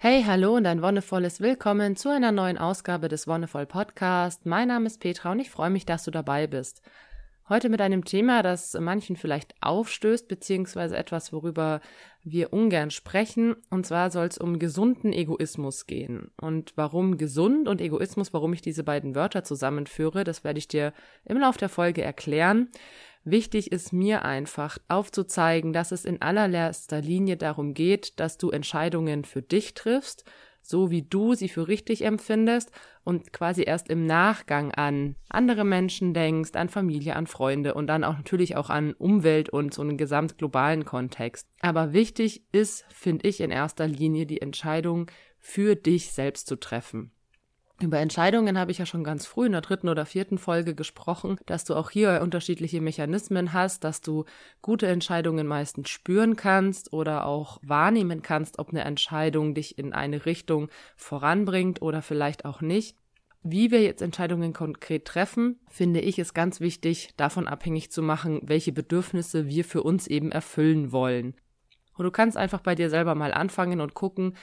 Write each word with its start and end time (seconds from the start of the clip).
Hey, 0.00 0.22
hallo 0.22 0.54
und 0.54 0.64
ein 0.64 0.80
wonnevolles 0.80 1.40
Willkommen 1.40 1.96
zu 1.96 2.08
einer 2.08 2.30
neuen 2.30 2.56
Ausgabe 2.56 3.08
des 3.08 3.26
Wonnevoll 3.26 3.66
Podcast. 3.66 4.46
Mein 4.46 4.68
Name 4.68 4.86
ist 4.86 5.00
Petra 5.00 5.32
und 5.32 5.40
ich 5.40 5.50
freue 5.50 5.70
mich, 5.70 5.86
dass 5.86 6.04
du 6.04 6.12
dabei 6.12 6.46
bist. 6.46 6.82
Heute 7.48 7.68
mit 7.68 7.80
einem 7.80 8.04
Thema, 8.04 8.44
das 8.44 8.74
manchen 8.78 9.16
vielleicht 9.16 9.56
aufstößt, 9.60 10.28
beziehungsweise 10.28 10.96
etwas, 10.96 11.32
worüber 11.32 11.80
wir 12.22 12.52
ungern 12.52 12.92
sprechen. 12.92 13.56
Und 13.70 13.86
zwar 13.86 14.12
soll 14.12 14.26
es 14.26 14.38
um 14.38 14.60
gesunden 14.60 15.12
Egoismus 15.12 15.86
gehen. 15.86 16.30
Und 16.40 16.74
warum 16.76 17.18
gesund 17.18 17.66
und 17.66 17.80
Egoismus, 17.80 18.32
warum 18.32 18.52
ich 18.52 18.62
diese 18.62 18.84
beiden 18.84 19.16
Wörter 19.16 19.42
zusammenführe, 19.42 20.22
das 20.22 20.44
werde 20.44 20.60
ich 20.60 20.68
dir 20.68 20.92
im 21.24 21.38
Laufe 21.38 21.58
der 21.58 21.70
Folge 21.70 22.02
erklären. 22.02 22.68
Wichtig 23.24 23.72
ist 23.72 23.92
mir 23.92 24.24
einfach 24.24 24.78
aufzuzeigen, 24.88 25.72
dass 25.72 25.92
es 25.92 26.04
in 26.04 26.22
allererster 26.22 27.00
Linie 27.00 27.36
darum 27.36 27.74
geht, 27.74 28.18
dass 28.20 28.38
du 28.38 28.50
Entscheidungen 28.50 29.24
für 29.24 29.42
dich 29.42 29.74
triffst, 29.74 30.24
so 30.62 30.90
wie 30.90 31.02
du 31.02 31.34
sie 31.34 31.48
für 31.48 31.66
richtig 31.66 32.04
empfindest 32.04 32.70
und 33.02 33.32
quasi 33.32 33.62
erst 33.62 33.88
im 33.88 34.06
Nachgang 34.06 34.70
an 34.72 35.16
andere 35.30 35.64
Menschen 35.64 36.12
denkst, 36.12 36.50
an 36.54 36.68
Familie, 36.68 37.16
an 37.16 37.26
Freunde 37.26 37.74
und 37.74 37.86
dann 37.86 38.04
auch 38.04 38.16
natürlich 38.16 38.56
auch 38.56 38.68
an 38.68 38.92
Umwelt 38.92 39.48
und 39.48 39.72
so 39.72 39.82
einen 39.82 39.96
gesamtglobalen 39.96 40.84
Kontext. 40.84 41.48
Aber 41.60 41.92
wichtig 41.92 42.44
ist, 42.52 42.84
finde 42.90 43.28
ich, 43.28 43.40
in 43.40 43.50
erster 43.50 43.86
Linie 43.86 44.26
die 44.26 44.42
Entscheidung 44.42 45.10
für 45.38 45.74
dich 45.74 46.12
selbst 46.12 46.46
zu 46.46 46.56
treffen. 46.56 47.12
Über 47.80 48.00
Entscheidungen 48.00 48.58
habe 48.58 48.72
ich 48.72 48.78
ja 48.78 48.86
schon 48.86 49.04
ganz 49.04 49.24
früh 49.24 49.46
in 49.46 49.52
der 49.52 49.60
dritten 49.60 49.88
oder 49.88 50.04
vierten 50.04 50.38
Folge 50.38 50.74
gesprochen, 50.74 51.38
dass 51.46 51.64
du 51.64 51.76
auch 51.76 51.90
hier 51.90 52.20
unterschiedliche 52.22 52.80
Mechanismen 52.80 53.52
hast, 53.52 53.84
dass 53.84 54.00
du 54.00 54.24
gute 54.62 54.88
Entscheidungen 54.88 55.46
meistens 55.46 55.88
spüren 55.88 56.34
kannst 56.34 56.92
oder 56.92 57.24
auch 57.24 57.60
wahrnehmen 57.62 58.20
kannst, 58.20 58.58
ob 58.58 58.70
eine 58.70 58.82
Entscheidung 58.82 59.54
dich 59.54 59.78
in 59.78 59.92
eine 59.92 60.26
Richtung 60.26 60.70
voranbringt 60.96 61.80
oder 61.80 62.02
vielleicht 62.02 62.44
auch 62.44 62.60
nicht. 62.62 62.96
Wie 63.44 63.70
wir 63.70 63.80
jetzt 63.82 64.02
Entscheidungen 64.02 64.52
konkret 64.52 65.04
treffen, 65.04 65.60
finde 65.68 66.00
ich 66.00 66.18
es 66.18 66.34
ganz 66.34 66.60
wichtig, 66.60 67.10
davon 67.16 67.46
abhängig 67.46 67.92
zu 67.92 68.02
machen, 68.02 68.40
welche 68.42 68.72
Bedürfnisse 68.72 69.46
wir 69.46 69.64
für 69.64 69.84
uns 69.84 70.08
eben 70.08 70.32
erfüllen 70.32 70.90
wollen. 70.90 71.34
Und 71.98 72.04
du 72.04 72.10
kannst 72.12 72.36
einfach 72.36 72.60
bei 72.60 72.74
dir 72.74 72.90
selber 72.90 73.14
mal 73.14 73.32
anfangen 73.32 73.80
und 73.80 73.94
gucken, 73.94 74.36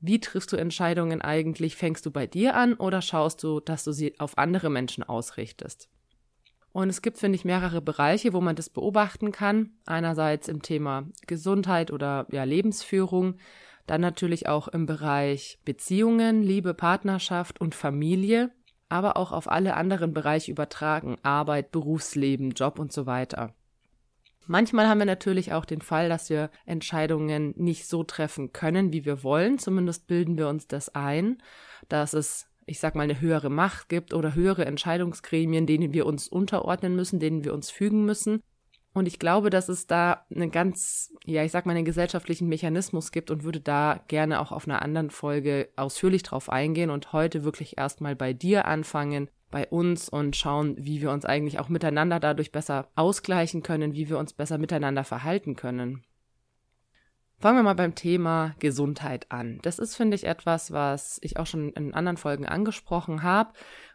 wie 0.00 0.20
triffst 0.20 0.52
du 0.52 0.56
Entscheidungen 0.56 1.20
eigentlich? 1.20 1.76
Fängst 1.76 2.06
du 2.06 2.10
bei 2.10 2.26
dir 2.26 2.54
an 2.54 2.74
oder 2.74 3.02
schaust 3.02 3.42
du, 3.42 3.60
dass 3.60 3.84
du 3.84 3.92
sie 3.92 4.18
auf 4.18 4.38
andere 4.38 4.70
Menschen 4.70 5.04
ausrichtest? 5.04 5.88
Und 6.72 6.88
es 6.88 7.02
gibt, 7.02 7.18
finde 7.18 7.36
ich, 7.36 7.44
mehrere 7.44 7.82
Bereiche, 7.82 8.32
wo 8.32 8.40
man 8.40 8.56
das 8.56 8.70
beobachten 8.70 9.32
kann. 9.32 9.70
Einerseits 9.86 10.48
im 10.48 10.62
Thema 10.62 11.08
Gesundheit 11.26 11.90
oder 11.90 12.26
ja, 12.30 12.44
Lebensführung, 12.44 13.36
dann 13.86 14.00
natürlich 14.00 14.48
auch 14.48 14.68
im 14.68 14.86
Bereich 14.86 15.58
Beziehungen, 15.64 16.42
Liebe, 16.42 16.74
Partnerschaft 16.74 17.60
und 17.60 17.74
Familie, 17.74 18.52
aber 18.88 19.16
auch 19.16 19.32
auf 19.32 19.50
alle 19.50 19.74
anderen 19.74 20.14
Bereiche 20.14 20.52
übertragen, 20.52 21.16
Arbeit, 21.22 21.72
Berufsleben, 21.72 22.52
Job 22.52 22.78
und 22.78 22.92
so 22.92 23.06
weiter. 23.06 23.54
Manchmal 24.46 24.88
haben 24.88 24.98
wir 24.98 25.06
natürlich 25.06 25.52
auch 25.52 25.64
den 25.64 25.80
Fall, 25.80 26.08
dass 26.08 26.28
wir 26.30 26.50
Entscheidungen 26.66 27.54
nicht 27.56 27.86
so 27.86 28.02
treffen 28.02 28.52
können, 28.52 28.92
wie 28.92 29.04
wir 29.04 29.22
wollen. 29.22 29.58
Zumindest 29.58 30.06
bilden 30.06 30.36
wir 30.38 30.48
uns 30.48 30.66
das 30.66 30.94
ein, 30.94 31.38
dass 31.88 32.14
es 32.14 32.50
ich 32.70 32.78
sag 32.78 32.94
mal, 32.94 33.02
eine 33.02 33.20
höhere 33.20 33.50
Macht 33.50 33.88
gibt 33.88 34.14
oder 34.14 34.36
höhere 34.36 34.64
Entscheidungsgremien, 34.64 35.66
denen 35.66 35.92
wir 35.92 36.06
uns 36.06 36.28
unterordnen 36.28 36.94
müssen, 36.94 37.18
denen 37.18 37.42
wir 37.44 37.52
uns 37.52 37.68
fügen 37.68 38.04
müssen. 38.04 38.42
Und 38.92 39.06
ich 39.06 39.18
glaube, 39.18 39.50
dass 39.50 39.68
es 39.68 39.86
da 39.86 40.24
einen 40.34 40.50
ganz, 40.50 41.12
ja, 41.24 41.44
ich 41.44 41.52
sag 41.52 41.66
mal, 41.66 41.76
einen 41.76 41.84
gesellschaftlichen 41.84 42.48
Mechanismus 42.48 43.12
gibt 43.12 43.30
und 43.30 43.44
würde 43.44 43.60
da 43.60 44.04
gerne 44.08 44.40
auch 44.40 44.52
auf 44.52 44.66
einer 44.66 44.82
anderen 44.82 45.10
Folge 45.10 45.68
ausführlich 45.76 46.22
drauf 46.22 46.48
eingehen 46.48 46.90
und 46.90 47.12
heute 47.12 47.44
wirklich 47.44 47.78
erstmal 47.78 48.16
bei 48.16 48.32
dir 48.32 48.66
anfangen, 48.66 49.30
bei 49.50 49.66
uns 49.68 50.08
und 50.08 50.36
schauen, 50.36 50.76
wie 50.78 51.00
wir 51.00 51.10
uns 51.10 51.24
eigentlich 51.24 51.58
auch 51.58 51.68
miteinander 51.68 52.20
dadurch 52.20 52.52
besser 52.52 52.88
ausgleichen 52.94 53.62
können, 53.62 53.94
wie 53.94 54.08
wir 54.08 54.18
uns 54.18 54.32
besser 54.32 54.58
miteinander 54.58 55.04
verhalten 55.04 55.56
können. 55.56 56.04
Fangen 57.38 57.56
wir 57.58 57.62
mal 57.62 57.74
beim 57.74 57.94
Thema 57.94 58.54
Gesundheit 58.58 59.30
an. 59.30 59.60
Das 59.62 59.78
ist, 59.78 59.96
finde 59.96 60.14
ich, 60.14 60.24
etwas, 60.24 60.72
was 60.72 61.18
ich 61.22 61.38
auch 61.38 61.46
schon 61.46 61.70
in 61.72 61.94
anderen 61.94 62.18
Folgen 62.18 62.46
angesprochen 62.46 63.22
habe, 63.22 63.54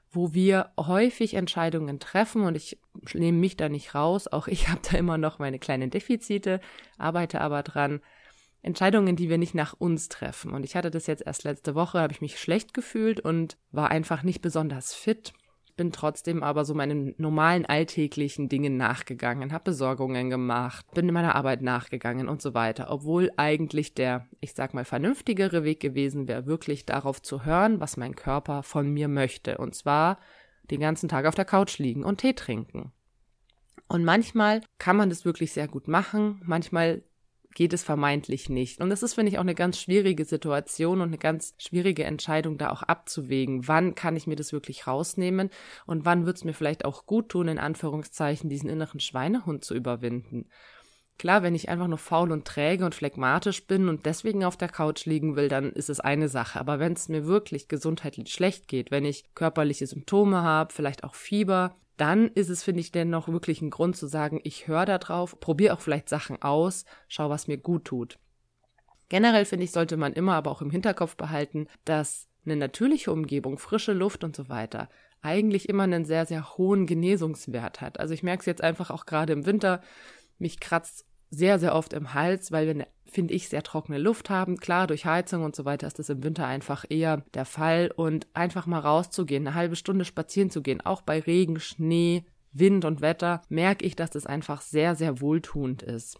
wo 0.09 0.33
wir 0.33 0.71
häufig 0.79 1.35
Entscheidungen 1.35 1.99
treffen 1.99 2.43
und 2.43 2.55
ich 2.55 2.79
nehme 3.13 3.37
mich 3.37 3.55
da 3.55 3.69
nicht 3.69 3.93
raus. 3.93 4.27
Auch 4.27 4.47
ich 4.47 4.67
habe 4.69 4.81
da 4.89 4.97
immer 4.97 5.17
noch 5.17 5.39
meine 5.39 5.59
kleinen 5.59 5.91
Defizite, 5.91 6.59
arbeite 6.97 7.39
aber 7.39 7.61
dran. 7.61 8.01
Entscheidungen, 8.63 9.15
die 9.15 9.29
wir 9.29 9.37
nicht 9.37 9.53
nach 9.53 9.73
uns 9.73 10.09
treffen. 10.09 10.51
Und 10.51 10.63
ich 10.63 10.75
hatte 10.75 10.89
das 10.89 11.05
jetzt 11.05 11.21
erst 11.23 11.43
letzte 11.43 11.75
Woche, 11.75 11.99
habe 11.99 12.13
ich 12.13 12.21
mich 12.21 12.39
schlecht 12.39 12.73
gefühlt 12.73 13.19
und 13.19 13.57
war 13.71 13.91
einfach 13.91 14.23
nicht 14.23 14.41
besonders 14.41 14.95
fit 14.95 15.33
bin 15.75 15.91
trotzdem 15.91 16.43
aber 16.43 16.65
so 16.65 16.73
meinen 16.73 17.13
normalen 17.17 17.65
alltäglichen 17.65 18.49
Dingen 18.49 18.77
nachgegangen, 18.77 19.51
habe 19.51 19.65
Besorgungen 19.65 20.29
gemacht, 20.29 20.85
bin 20.93 21.07
in 21.07 21.13
meiner 21.13 21.35
Arbeit 21.35 21.61
nachgegangen 21.61 22.29
und 22.29 22.41
so 22.41 22.53
weiter, 22.53 22.87
obwohl 22.89 23.31
eigentlich 23.37 23.93
der, 23.93 24.27
ich 24.39 24.53
sag 24.53 24.73
mal, 24.73 24.85
vernünftigere 24.85 25.63
Weg 25.63 25.79
gewesen 25.79 26.27
wäre, 26.27 26.45
wirklich 26.45 26.85
darauf 26.85 27.21
zu 27.21 27.45
hören, 27.45 27.79
was 27.79 27.97
mein 27.97 28.15
Körper 28.15 28.63
von 28.63 28.89
mir 28.89 29.07
möchte. 29.07 29.57
Und 29.57 29.75
zwar 29.75 30.19
den 30.71 30.79
ganzen 30.79 31.09
Tag 31.09 31.25
auf 31.25 31.35
der 31.35 31.45
Couch 31.45 31.77
liegen 31.77 32.03
und 32.03 32.21
Tee 32.21 32.33
trinken. 32.33 32.91
Und 33.87 34.03
manchmal 34.03 34.61
kann 34.79 34.97
man 34.97 35.09
das 35.09 35.25
wirklich 35.25 35.51
sehr 35.51 35.67
gut 35.67 35.87
machen, 35.87 36.41
manchmal 36.45 37.03
geht 37.55 37.73
es 37.73 37.83
vermeintlich 37.83 38.49
nicht. 38.49 38.81
Und 38.81 38.91
das 38.91 39.01
ist, 39.01 39.15
finde 39.15 39.31
ich, 39.31 39.37
auch 39.37 39.43
eine 39.43 39.55
ganz 39.55 39.79
schwierige 39.79 40.25
Situation 40.25 41.01
und 41.01 41.07
eine 41.07 41.17
ganz 41.17 41.55
schwierige 41.57 42.03
Entscheidung, 42.03 42.59
da 42.59 42.69
auch 42.69 42.83
abzuwägen. 42.83 43.67
Wann 43.67 43.95
kann 43.95 44.15
ich 44.15 44.27
mir 44.27 44.35
das 44.35 44.53
wirklich 44.53 44.85
rausnehmen 44.85 45.49
und 45.87 46.05
wann 46.05 46.25
wird 46.25 46.37
es 46.37 46.43
mir 46.43 46.53
vielleicht 46.53 46.85
auch 46.85 47.07
gut 47.07 47.29
tun, 47.29 47.47
in 47.47 47.57
Anführungszeichen, 47.57 48.49
diesen 48.49 48.69
inneren 48.69 48.99
Schweinehund 48.99 49.63
zu 49.63 49.73
überwinden. 49.73 50.49
Klar, 51.17 51.43
wenn 51.43 51.55
ich 51.55 51.69
einfach 51.69 51.87
nur 51.87 51.97
faul 51.97 52.33
und 52.33 52.45
träge 52.45 52.83
und 52.83 52.93
phlegmatisch 52.93 53.65
bin 53.67 53.87
und 53.87 54.05
deswegen 54.05 54.43
auf 54.43 54.57
der 54.57 54.67
Couch 54.67 55.05
liegen 55.05 55.37
will, 55.37 55.47
dann 55.47 55.71
ist 55.71 55.89
es 55.89 56.01
eine 56.01 56.27
Sache. 56.27 56.59
Aber 56.59 56.79
wenn 56.79 56.91
es 56.91 57.07
mir 57.07 57.25
wirklich 57.25 57.69
gesundheitlich 57.69 58.33
schlecht 58.33 58.67
geht, 58.67 58.91
wenn 58.91 59.05
ich 59.05 59.33
körperliche 59.33 59.87
Symptome 59.87 60.43
habe, 60.43 60.73
vielleicht 60.73 61.05
auch 61.05 61.15
Fieber, 61.15 61.77
dann 61.97 62.29
ist 62.29 62.49
es, 62.49 62.63
finde 62.63 62.81
ich, 62.81 62.91
dennoch 62.91 63.27
wirklich 63.27 63.61
ein 63.61 63.69
Grund 63.69 63.95
zu 63.95 64.07
sagen, 64.07 64.39
ich 64.43 64.67
höre 64.67 64.85
da 64.85 64.97
drauf, 64.97 65.39
probiere 65.39 65.73
auch 65.73 65.79
vielleicht 65.79 66.09
Sachen 66.09 66.41
aus, 66.41 66.85
schau, 67.07 67.29
was 67.29 67.47
mir 67.47 67.57
gut 67.57 67.85
tut. 67.85 68.19
Generell 69.09 69.45
finde 69.45 69.65
ich, 69.65 69.71
sollte 69.71 69.97
man 69.97 70.13
immer 70.13 70.33
aber 70.33 70.51
auch 70.51 70.61
im 70.61 70.71
Hinterkopf 70.71 71.15
behalten, 71.15 71.67
dass 71.85 72.27
eine 72.45 72.55
natürliche 72.55 73.11
Umgebung, 73.11 73.57
frische 73.57 73.93
Luft 73.93 74.23
und 74.23 74.35
so 74.35 74.49
weiter 74.49 74.89
eigentlich 75.21 75.69
immer 75.69 75.83
einen 75.83 76.05
sehr, 76.05 76.25
sehr 76.25 76.57
hohen 76.57 76.85
Genesungswert 76.85 77.81
hat. 77.81 77.99
Also 77.99 78.13
ich 78.13 78.21
merke 78.21 78.41
es 78.41 78.45
jetzt 78.45 78.63
einfach 78.63 78.91
auch 78.91 79.05
gerade 79.05 79.33
im 79.33 79.45
Winter, 79.45 79.81
mich 80.37 80.59
kratzt 80.59 81.05
sehr, 81.29 81.59
sehr 81.59 81.75
oft 81.75 81.93
im 81.93 82.13
Hals, 82.13 82.51
weil 82.51 82.65
wir 82.65 82.73
eine, 82.73 82.87
finde 83.05 83.33
ich, 83.33 83.49
sehr 83.49 83.63
trockene 83.63 83.97
Luft 83.97 84.29
haben. 84.29 84.57
Klar, 84.57 84.87
durch 84.87 85.05
Heizung 85.05 85.43
und 85.43 85.55
so 85.55 85.65
weiter 85.65 85.87
ist 85.87 85.99
das 85.99 86.09
im 86.09 86.23
Winter 86.23 86.45
einfach 86.45 86.85
eher 86.89 87.23
der 87.33 87.45
Fall. 87.45 87.91
Und 87.95 88.27
einfach 88.33 88.65
mal 88.65 88.79
rauszugehen, 88.79 89.47
eine 89.47 89.55
halbe 89.55 89.75
Stunde 89.75 90.05
spazieren 90.05 90.49
zu 90.49 90.61
gehen, 90.61 90.81
auch 90.81 91.01
bei 91.01 91.19
Regen, 91.19 91.59
Schnee, 91.59 92.25
Wind 92.51 92.85
und 92.85 93.01
Wetter, 93.01 93.41
merke 93.49 93.85
ich, 93.85 93.95
dass 93.95 94.11
das 94.11 94.25
einfach 94.25 94.61
sehr, 94.61 94.95
sehr 94.95 95.19
wohltuend 95.21 95.83
ist. 95.83 96.19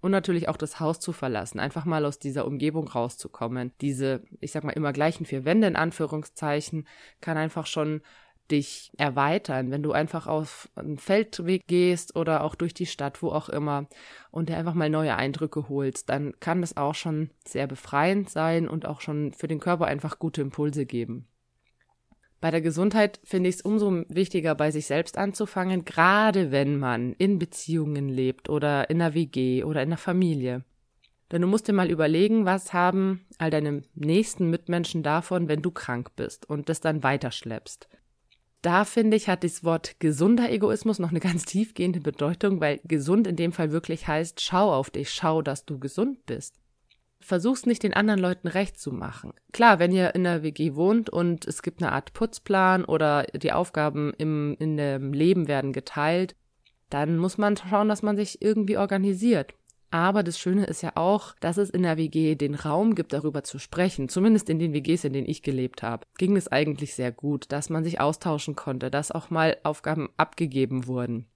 Und 0.00 0.10
natürlich 0.10 0.50
auch 0.50 0.58
das 0.58 0.80
Haus 0.80 1.00
zu 1.00 1.12
verlassen, 1.12 1.58
einfach 1.58 1.86
mal 1.86 2.04
aus 2.04 2.18
dieser 2.18 2.46
Umgebung 2.46 2.88
rauszukommen. 2.88 3.72
Diese, 3.80 4.22
ich 4.40 4.52
sag 4.52 4.62
mal, 4.62 4.72
immer 4.72 4.92
gleichen 4.92 5.24
vier 5.24 5.46
Wände 5.46 5.66
in 5.66 5.76
Anführungszeichen, 5.76 6.86
kann 7.22 7.38
einfach 7.38 7.66
schon 7.66 8.02
dich 8.50 8.92
erweitern, 8.96 9.70
wenn 9.70 9.82
du 9.82 9.92
einfach 9.92 10.26
auf 10.26 10.68
einen 10.74 10.98
Feldweg 10.98 11.66
gehst 11.66 12.14
oder 12.14 12.44
auch 12.44 12.54
durch 12.54 12.74
die 12.74 12.86
Stadt, 12.86 13.22
wo 13.22 13.30
auch 13.30 13.48
immer, 13.48 13.86
und 14.30 14.48
dir 14.48 14.56
einfach 14.56 14.74
mal 14.74 14.90
neue 14.90 15.16
Eindrücke 15.16 15.68
holst, 15.68 16.08
dann 16.10 16.34
kann 16.40 16.60
das 16.60 16.76
auch 16.76 16.94
schon 16.94 17.30
sehr 17.46 17.66
befreiend 17.66 18.30
sein 18.30 18.68
und 18.68 18.86
auch 18.86 19.00
schon 19.00 19.32
für 19.32 19.48
den 19.48 19.60
Körper 19.60 19.86
einfach 19.86 20.18
gute 20.18 20.42
Impulse 20.42 20.86
geben. 20.86 21.26
Bei 22.40 22.50
der 22.50 22.60
Gesundheit 22.60 23.20
finde 23.24 23.48
ich 23.48 23.56
es 23.56 23.62
umso 23.62 24.04
wichtiger, 24.08 24.54
bei 24.54 24.70
sich 24.70 24.86
selbst 24.86 25.16
anzufangen, 25.16 25.86
gerade 25.86 26.50
wenn 26.50 26.78
man 26.78 27.14
in 27.14 27.38
Beziehungen 27.38 28.10
lebt 28.10 28.50
oder 28.50 28.90
in 28.90 29.00
einer 29.00 29.14
WG 29.14 29.64
oder 29.64 29.82
in 29.82 29.88
einer 29.88 29.96
Familie. 29.96 30.64
Denn 31.32 31.40
du 31.40 31.48
musst 31.48 31.68
dir 31.68 31.72
mal 31.72 31.90
überlegen, 31.90 32.44
was 32.44 32.74
haben 32.74 33.24
all 33.38 33.50
deine 33.50 33.82
nächsten 33.94 34.50
Mitmenschen 34.50 35.02
davon, 35.02 35.48
wenn 35.48 35.62
du 35.62 35.70
krank 35.70 36.10
bist 36.16 36.48
und 36.48 36.68
das 36.68 36.80
dann 36.80 37.02
weiterschleppst 37.02 37.88
da 38.64 38.86
finde 38.86 39.16
ich, 39.16 39.28
hat 39.28 39.44
das 39.44 39.62
Wort 39.62 40.00
gesunder 40.00 40.50
Egoismus 40.50 40.98
noch 40.98 41.10
eine 41.10 41.20
ganz 41.20 41.44
tiefgehende 41.44 42.00
Bedeutung, 42.00 42.60
weil 42.60 42.80
gesund 42.84 43.26
in 43.26 43.36
dem 43.36 43.52
Fall 43.52 43.72
wirklich 43.72 44.08
heißt, 44.08 44.40
schau 44.40 44.72
auf 44.72 44.88
dich, 44.88 45.10
schau, 45.10 45.42
dass 45.42 45.66
du 45.66 45.78
gesund 45.78 46.24
bist. 46.24 46.54
Versuch's 47.20 47.66
nicht 47.66 47.82
den 47.82 47.94
anderen 47.94 48.20
Leuten 48.20 48.48
recht 48.48 48.78
zu 48.78 48.90
machen. 48.90 49.34
Klar, 49.52 49.78
wenn 49.78 49.92
ihr 49.92 50.14
in 50.14 50.24
der 50.24 50.42
WG 50.42 50.74
wohnt 50.74 51.10
und 51.10 51.46
es 51.46 51.62
gibt 51.62 51.82
eine 51.82 51.92
Art 51.92 52.14
Putzplan 52.14 52.86
oder 52.86 53.24
die 53.24 53.52
Aufgaben 53.52 54.14
im, 54.16 54.56
in 54.58 54.78
dem 54.78 55.12
Leben 55.12 55.46
werden 55.46 55.72
geteilt, 55.72 56.34
dann 56.88 57.18
muss 57.18 57.36
man 57.36 57.56
schauen, 57.56 57.88
dass 57.88 58.02
man 58.02 58.16
sich 58.16 58.40
irgendwie 58.40 58.78
organisiert. 58.78 59.54
Aber 59.94 60.24
das 60.24 60.40
Schöne 60.40 60.64
ist 60.64 60.82
ja 60.82 60.96
auch, 60.96 61.36
dass 61.38 61.56
es 61.56 61.70
in 61.70 61.84
der 61.84 61.96
WG 61.96 62.34
den 62.34 62.56
Raum 62.56 62.96
gibt, 62.96 63.12
darüber 63.12 63.44
zu 63.44 63.60
sprechen. 63.60 64.08
Zumindest 64.08 64.50
in 64.50 64.58
den 64.58 64.72
WGs, 64.72 65.04
in 65.04 65.12
denen 65.12 65.28
ich 65.28 65.40
gelebt 65.40 65.84
habe, 65.84 66.04
ging 66.18 66.36
es 66.36 66.50
eigentlich 66.50 66.96
sehr 66.96 67.12
gut, 67.12 67.52
dass 67.52 67.70
man 67.70 67.84
sich 67.84 68.00
austauschen 68.00 68.56
konnte, 68.56 68.90
dass 68.90 69.12
auch 69.12 69.30
mal 69.30 69.56
Aufgaben 69.62 70.08
abgegeben 70.16 70.88
wurden. 70.88 71.26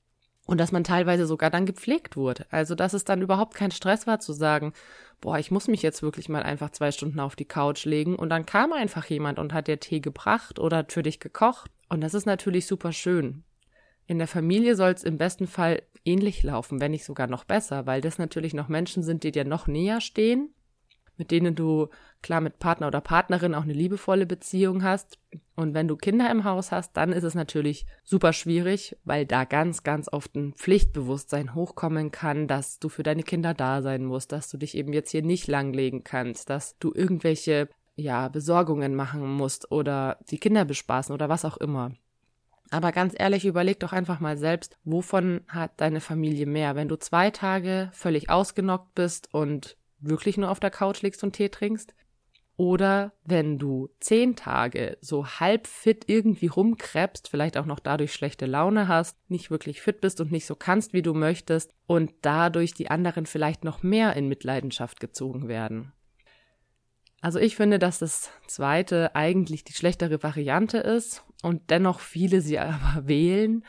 Und 0.44 0.58
dass 0.58 0.72
man 0.72 0.82
teilweise 0.82 1.24
sogar 1.28 1.50
dann 1.50 1.66
gepflegt 1.66 2.16
wurde. 2.16 2.46
Also, 2.50 2.74
dass 2.74 2.94
es 2.94 3.04
dann 3.04 3.22
überhaupt 3.22 3.54
kein 3.54 3.70
Stress 3.70 4.08
war 4.08 4.18
zu 4.18 4.32
sagen, 4.32 4.72
boah, 5.20 5.38
ich 5.38 5.52
muss 5.52 5.68
mich 5.68 5.82
jetzt 5.82 6.02
wirklich 6.02 6.28
mal 6.28 6.42
einfach 6.42 6.70
zwei 6.70 6.90
Stunden 6.90 7.20
auf 7.20 7.36
die 7.36 7.44
Couch 7.44 7.84
legen. 7.84 8.16
Und 8.16 8.28
dann 8.28 8.44
kam 8.44 8.72
einfach 8.72 9.04
jemand 9.04 9.38
und 9.38 9.52
hat 9.52 9.68
dir 9.68 9.78
Tee 9.78 10.00
gebracht 10.00 10.58
oder 10.58 10.84
für 10.88 11.04
dich 11.04 11.20
gekocht. 11.20 11.70
Und 11.88 12.00
das 12.00 12.12
ist 12.12 12.26
natürlich 12.26 12.66
super 12.66 12.90
schön. 12.92 13.44
In 14.08 14.16
der 14.16 14.26
Familie 14.26 14.74
soll 14.74 14.92
es 14.92 15.04
im 15.04 15.18
besten 15.18 15.46
Fall 15.46 15.82
ähnlich 16.02 16.42
laufen, 16.42 16.80
wenn 16.80 16.92
nicht 16.92 17.04
sogar 17.04 17.26
noch 17.26 17.44
besser, 17.44 17.86
weil 17.86 18.00
das 18.00 18.16
natürlich 18.16 18.54
noch 18.54 18.68
Menschen 18.68 19.02
sind, 19.02 19.22
die 19.22 19.32
dir 19.32 19.44
noch 19.44 19.66
näher 19.66 20.00
stehen, 20.00 20.48
mit 21.18 21.30
denen 21.30 21.54
du 21.54 21.88
klar 22.22 22.40
mit 22.40 22.58
Partner 22.58 22.86
oder 22.86 23.02
Partnerin 23.02 23.54
auch 23.54 23.64
eine 23.64 23.74
liebevolle 23.74 24.24
Beziehung 24.24 24.82
hast. 24.82 25.18
Und 25.56 25.74
wenn 25.74 25.88
du 25.88 25.96
Kinder 25.96 26.30
im 26.30 26.44
Haus 26.44 26.72
hast, 26.72 26.96
dann 26.96 27.12
ist 27.12 27.22
es 27.22 27.34
natürlich 27.34 27.84
super 28.02 28.32
schwierig, 28.32 28.96
weil 29.04 29.26
da 29.26 29.44
ganz, 29.44 29.82
ganz 29.82 30.10
oft 30.10 30.34
ein 30.36 30.54
Pflichtbewusstsein 30.54 31.54
hochkommen 31.54 32.10
kann, 32.10 32.48
dass 32.48 32.78
du 32.78 32.88
für 32.88 33.02
deine 33.02 33.24
Kinder 33.24 33.52
da 33.52 33.82
sein 33.82 34.06
musst, 34.06 34.32
dass 34.32 34.48
du 34.48 34.56
dich 34.56 34.74
eben 34.74 34.94
jetzt 34.94 35.10
hier 35.10 35.22
nicht 35.22 35.48
langlegen 35.48 36.02
kannst, 36.02 36.48
dass 36.48 36.78
du 36.78 36.94
irgendwelche 36.94 37.68
ja, 37.94 38.28
Besorgungen 38.28 38.94
machen 38.94 39.28
musst 39.28 39.70
oder 39.70 40.16
die 40.30 40.38
Kinder 40.38 40.64
bespaßen 40.64 41.12
oder 41.12 41.28
was 41.28 41.44
auch 41.44 41.58
immer. 41.58 41.92
Aber 42.70 42.92
ganz 42.92 43.14
ehrlich, 43.16 43.44
überleg 43.44 43.80
doch 43.80 43.92
einfach 43.92 44.20
mal 44.20 44.36
selbst, 44.36 44.76
wovon 44.84 45.40
hat 45.48 45.80
deine 45.80 46.00
Familie 46.00 46.46
mehr, 46.46 46.76
wenn 46.76 46.88
du 46.88 46.96
zwei 46.96 47.30
Tage 47.30 47.90
völlig 47.92 48.28
ausgenockt 48.28 48.94
bist 48.94 49.32
und 49.32 49.76
wirklich 50.00 50.36
nur 50.36 50.50
auf 50.50 50.60
der 50.60 50.70
Couch 50.70 51.02
liegst 51.02 51.24
und 51.24 51.32
Tee 51.32 51.48
trinkst? 51.48 51.94
Oder 52.56 53.12
wenn 53.24 53.58
du 53.58 53.88
zehn 54.00 54.34
Tage 54.34 54.98
so 55.00 55.24
halb 55.26 55.68
fit 55.68 56.04
irgendwie 56.08 56.48
rumkrebst, 56.48 57.28
vielleicht 57.28 57.56
auch 57.56 57.66
noch 57.66 57.78
dadurch 57.78 58.12
schlechte 58.12 58.46
Laune 58.46 58.88
hast, 58.88 59.16
nicht 59.30 59.52
wirklich 59.52 59.80
fit 59.80 60.00
bist 60.00 60.20
und 60.20 60.32
nicht 60.32 60.44
so 60.44 60.56
kannst, 60.56 60.92
wie 60.92 61.02
du 61.02 61.14
möchtest 61.14 61.72
und 61.86 62.12
dadurch 62.22 62.74
die 62.74 62.90
anderen 62.90 63.26
vielleicht 63.26 63.62
noch 63.62 63.84
mehr 63.84 64.16
in 64.16 64.26
Mitleidenschaft 64.26 64.98
gezogen 64.98 65.46
werden. 65.46 65.92
Also 67.20 67.38
ich 67.38 67.54
finde, 67.54 67.78
dass 67.78 68.00
das 68.00 68.30
zweite 68.48 69.14
eigentlich 69.14 69.62
die 69.62 69.72
schlechtere 69.72 70.20
Variante 70.22 70.78
ist 70.78 71.24
und 71.42 71.70
dennoch 71.70 72.00
viele 72.00 72.40
sie 72.40 72.58
aber 72.58 73.06
wählen, 73.06 73.64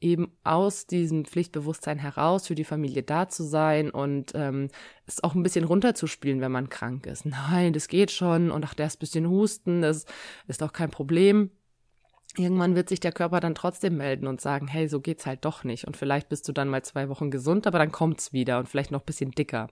eben 0.00 0.36
aus 0.42 0.86
diesem 0.86 1.24
Pflichtbewusstsein 1.24 1.98
heraus 1.98 2.48
für 2.48 2.56
die 2.56 2.64
Familie 2.64 3.02
da 3.04 3.28
zu 3.28 3.44
sein 3.44 3.90
und 3.90 4.32
ähm, 4.34 4.68
es 5.06 5.22
auch 5.22 5.34
ein 5.34 5.44
bisschen 5.44 5.64
runterzuspielen, 5.64 6.40
wenn 6.40 6.50
man 6.50 6.68
krank 6.68 7.06
ist. 7.06 7.24
Nein, 7.24 7.72
das 7.72 7.86
geht 7.88 8.10
schon 8.10 8.50
und 8.50 8.64
ach, 8.64 8.74
der 8.74 8.86
ist 8.86 8.96
ein 8.96 8.98
bisschen 9.00 9.28
husten, 9.28 9.82
das 9.82 10.04
ist 10.48 10.60
doch 10.60 10.72
kein 10.72 10.90
Problem. 10.90 11.50
Irgendwann 12.36 12.74
wird 12.74 12.88
sich 12.88 12.98
der 12.98 13.12
Körper 13.12 13.40
dann 13.40 13.54
trotzdem 13.54 13.98
melden 13.98 14.26
und 14.26 14.40
sagen, 14.40 14.66
hey, 14.66 14.88
so 14.88 15.00
geht's 15.00 15.26
halt 15.26 15.44
doch 15.44 15.64
nicht. 15.64 15.86
Und 15.86 15.98
vielleicht 15.98 16.30
bist 16.30 16.48
du 16.48 16.52
dann 16.52 16.68
mal 16.68 16.82
zwei 16.82 17.10
Wochen 17.10 17.30
gesund, 17.30 17.66
aber 17.66 17.78
dann 17.78 17.92
kommt's 17.92 18.32
wieder 18.32 18.58
und 18.58 18.68
vielleicht 18.68 18.90
noch 18.90 19.02
ein 19.02 19.06
bisschen 19.06 19.32
dicker. 19.32 19.68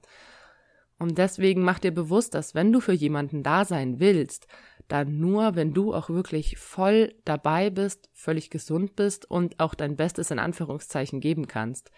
Und 1.01 1.17
deswegen 1.17 1.63
mach 1.63 1.79
dir 1.79 1.93
bewusst, 1.93 2.35
dass 2.35 2.55
wenn 2.55 2.73
du 2.73 2.81
für 2.81 2.93
jemanden 2.93 3.43
da 3.43 3.65
sein 3.65 4.01
willst, 4.01 4.47
dann 4.87 5.19
nur, 5.19 5.57
wenn 5.57 5.73
du 5.73 5.95
auch 5.95 6.11
wirklich 6.11 6.59
voll 6.59 7.15
dabei 7.25 7.71
bist, 7.71 8.11
völlig 8.13 8.51
gesund 8.51 8.97
bist 8.97 9.29
und 9.29 9.61
auch 9.61 9.75
dein 9.75 9.97
Bestes 9.97 10.31
in 10.31 10.39
Anführungszeichen 10.39 11.21
geben 11.21 11.49
kannst. 11.49 11.91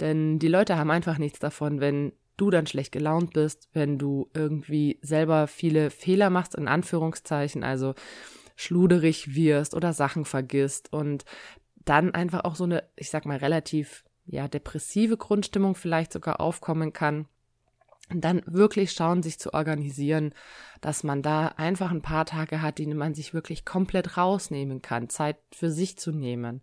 Denn 0.00 0.38
die 0.38 0.48
Leute 0.48 0.76
haben 0.76 0.90
einfach 0.90 1.16
nichts 1.16 1.38
davon, 1.38 1.80
wenn 1.80 2.12
du 2.36 2.50
dann 2.50 2.66
schlecht 2.66 2.92
gelaunt 2.92 3.32
bist, 3.32 3.70
wenn 3.72 3.96
du 3.96 4.28
irgendwie 4.34 4.98
selber 5.00 5.46
viele 5.46 5.88
Fehler 5.90 6.28
machst, 6.28 6.56
in 6.56 6.68
Anführungszeichen, 6.68 7.64
also 7.64 7.94
schluderig 8.54 9.34
wirst 9.34 9.74
oder 9.74 9.94
Sachen 9.94 10.26
vergisst 10.26 10.92
und 10.92 11.24
dann 11.86 12.12
einfach 12.12 12.44
auch 12.44 12.54
so 12.54 12.64
eine, 12.64 12.84
ich 12.96 13.08
sag 13.08 13.24
mal, 13.24 13.38
relativ, 13.38 14.04
ja, 14.26 14.46
depressive 14.46 15.16
Grundstimmung 15.16 15.74
vielleicht 15.74 16.12
sogar 16.12 16.38
aufkommen 16.40 16.92
kann 16.92 17.28
dann 18.14 18.42
wirklich 18.46 18.92
schauen, 18.92 19.22
sich 19.22 19.38
zu 19.38 19.52
organisieren, 19.54 20.32
dass 20.80 21.04
man 21.04 21.22
da 21.22 21.48
einfach 21.56 21.90
ein 21.90 22.02
paar 22.02 22.24
Tage 22.24 22.62
hat, 22.62 22.78
die 22.78 22.86
man 22.86 23.14
sich 23.14 23.34
wirklich 23.34 23.64
komplett 23.64 24.16
rausnehmen 24.16 24.82
kann, 24.82 25.08
Zeit 25.08 25.36
für 25.52 25.70
sich 25.70 25.98
zu 25.98 26.12
nehmen 26.12 26.62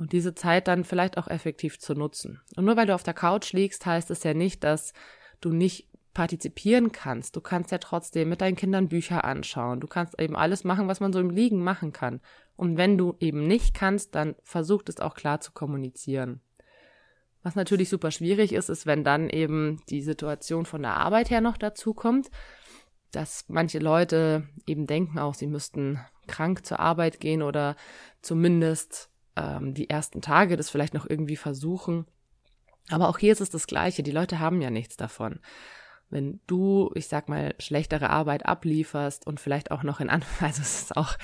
und 0.00 0.12
diese 0.12 0.34
Zeit 0.34 0.68
dann 0.68 0.84
vielleicht 0.84 1.18
auch 1.18 1.28
effektiv 1.28 1.78
zu 1.78 1.94
nutzen. 1.94 2.40
Und 2.56 2.64
nur 2.64 2.76
weil 2.76 2.86
du 2.86 2.94
auf 2.94 3.02
der 3.02 3.14
Couch 3.14 3.52
liegst, 3.52 3.84
heißt 3.84 4.10
es 4.10 4.22
ja 4.22 4.34
nicht, 4.34 4.64
dass 4.64 4.92
du 5.40 5.52
nicht 5.52 5.88
partizipieren 6.14 6.90
kannst. 6.90 7.36
Du 7.36 7.40
kannst 7.40 7.70
ja 7.70 7.78
trotzdem 7.78 8.28
mit 8.28 8.40
deinen 8.40 8.56
Kindern 8.56 8.88
Bücher 8.88 9.24
anschauen. 9.24 9.78
Du 9.78 9.86
kannst 9.86 10.20
eben 10.20 10.36
alles 10.36 10.64
machen, 10.64 10.88
was 10.88 11.00
man 11.00 11.12
so 11.12 11.20
im 11.20 11.30
Liegen 11.30 11.62
machen 11.62 11.92
kann. 11.92 12.20
Und 12.56 12.76
wenn 12.76 12.98
du 12.98 13.14
eben 13.20 13.46
nicht 13.46 13.74
kannst, 13.74 14.14
dann 14.14 14.34
versucht 14.42 14.88
es 14.88 15.00
auch 15.00 15.14
klar 15.14 15.40
zu 15.40 15.52
kommunizieren. 15.52 16.40
Was 17.42 17.54
natürlich 17.54 17.88
super 17.88 18.10
schwierig 18.10 18.52
ist, 18.52 18.68
ist, 18.68 18.86
wenn 18.86 19.02
dann 19.02 19.30
eben 19.30 19.80
die 19.88 20.02
Situation 20.02 20.66
von 20.66 20.82
der 20.82 20.96
Arbeit 20.96 21.30
her 21.30 21.40
noch 21.40 21.56
dazu 21.56 21.94
kommt, 21.94 22.30
dass 23.12 23.44
manche 23.48 23.78
Leute 23.78 24.46
eben 24.66 24.86
denken 24.86 25.18
auch, 25.18 25.34
sie 25.34 25.46
müssten 25.46 26.00
krank 26.26 26.64
zur 26.64 26.80
Arbeit 26.80 27.18
gehen 27.18 27.42
oder 27.42 27.76
zumindest 28.22 29.10
ähm, 29.36 29.74
die 29.74 29.90
ersten 29.90 30.20
Tage 30.20 30.56
das 30.56 30.70
vielleicht 30.70 30.94
noch 30.94 31.08
irgendwie 31.08 31.36
versuchen. 31.36 32.06
Aber 32.90 33.08
auch 33.08 33.18
hier 33.18 33.32
ist 33.32 33.40
es 33.40 33.50
das 33.50 33.66
Gleiche. 33.66 34.02
Die 34.02 34.10
Leute 34.10 34.38
haben 34.38 34.60
ja 34.60 34.70
nichts 34.70 34.96
davon. 34.96 35.40
Wenn 36.08 36.40
du, 36.46 36.90
ich 36.94 37.08
sag 37.08 37.28
mal, 37.28 37.54
schlechtere 37.58 38.10
Arbeit 38.10 38.46
ablieferst 38.46 39.26
und 39.26 39.40
vielleicht 39.40 39.70
auch 39.70 39.82
noch 39.82 40.00
in 40.00 40.10
An 40.10 40.24
also 40.40 40.62
es 40.62 40.82
ist 40.82 40.96
auch 40.96 41.16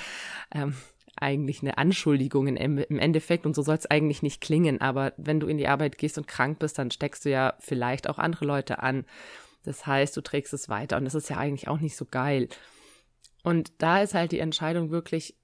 ähm, 0.53 0.75
eigentlich 1.21 1.63
eine 1.63 1.79
Anschuldigung 1.79 2.47
im 2.47 2.99
Endeffekt 2.99 3.47
und 3.47 3.55
so 3.55 3.63
soll 3.63 3.77
es 3.77 3.87
eigentlich 3.87 4.23
nicht 4.23 4.41
klingen. 4.41 4.81
Aber 4.81 5.13
wenn 5.17 5.41
du 5.41 5.47
in 5.47 5.59
die 5.59 5.69
Arbeit 5.69 5.99
gehst 5.99 6.19
und 6.19 6.29
krank 6.29 6.59
bist, 6.59 6.79
dann 6.79 6.91
steckst 6.91 7.25
du 7.25 7.31
ja 7.31 7.55
vielleicht 7.59 8.09
auch 8.09 8.19
andere 8.19 8.45
Leute 8.45 8.81
an. 8.81 9.05
Das 9.65 9.87
heißt, 9.87 10.17
du 10.17 10.21
trägst 10.21 10.53
es 10.53 10.69
weiter 10.69 10.97
und 10.97 11.05
das 11.05 11.15
ist 11.15 11.31
ja 11.31 11.39
eigentlich 11.39 11.69
auch 11.69 11.81
nicht 11.81 11.97
so 11.97 12.05
geil. 12.05 12.49
Und 13.43 13.73
da 13.79 14.03
ist 14.03 14.15
halt 14.15 14.33
die 14.33 14.41
Entscheidung 14.41 14.91
wirklich 14.91 15.37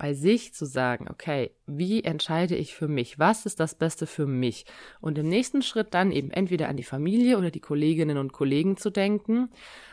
bei 0.00 0.14
sich 0.14 0.54
zu 0.54 0.64
sagen, 0.64 1.06
okay, 1.10 1.50
wie 1.66 2.02
entscheide 2.02 2.56
ich 2.56 2.74
für 2.74 2.88
mich? 2.88 3.18
Was 3.18 3.44
ist 3.44 3.60
das 3.60 3.74
Beste 3.74 4.06
für 4.06 4.26
mich? 4.26 4.64
Und 5.00 5.18
im 5.18 5.28
nächsten 5.28 5.60
Schritt 5.60 5.92
dann 5.92 6.10
eben 6.10 6.30
entweder 6.30 6.68
an 6.68 6.78
die 6.78 6.84
Familie 6.84 7.36
oder 7.36 7.50
die 7.50 7.60
Kolleginnen 7.60 8.16
und 8.16 8.32
Kollegen 8.32 8.78
zu 8.78 8.88
denken 8.90 9.50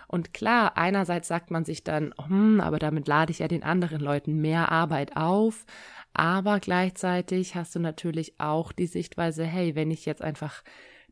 und 0.08 0.34
klar, 0.34 0.78
einerseits 0.78 1.28
sagt 1.28 1.52
man 1.52 1.66
sich 1.66 1.84
dann, 1.84 2.14
hm, 2.18 2.62
aber 2.62 2.80
damit 2.80 3.08
lade 3.08 3.32
ich 3.32 3.40
ja 3.40 3.48
den 3.48 3.64
anderen 3.64 4.00
Leuten 4.00 4.40
mehr 4.40 4.72
Arbeit 4.72 5.18
auf. 5.18 5.66
Aber 6.14 6.60
gleichzeitig 6.60 7.56
hast 7.56 7.76
du 7.76 7.80
natürlich 7.80 8.40
auch 8.40 8.72
die 8.72 8.88
Sichtweise, 8.88 9.44
hey, 9.44 9.76
wenn 9.76 9.92
ich 9.92 10.06
jetzt 10.06 10.22
einfach 10.22 10.64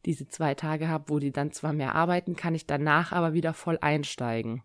diese 0.05 0.27
zwei 0.27 0.55
Tage 0.55 0.87
habe, 0.87 1.09
wo 1.09 1.19
die 1.19 1.31
dann 1.31 1.51
zwar 1.51 1.73
mehr 1.73 1.93
arbeiten, 1.95 2.35
kann 2.35 2.55
ich 2.55 2.67
danach 2.67 3.11
aber 3.11 3.33
wieder 3.33 3.53
voll 3.53 3.77
einsteigen. 3.81 4.63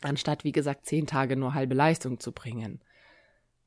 Anstatt, 0.00 0.44
wie 0.44 0.52
gesagt, 0.52 0.86
zehn 0.86 1.06
Tage 1.06 1.36
nur 1.36 1.54
halbe 1.54 1.74
Leistung 1.74 2.18
zu 2.18 2.32
bringen. 2.32 2.80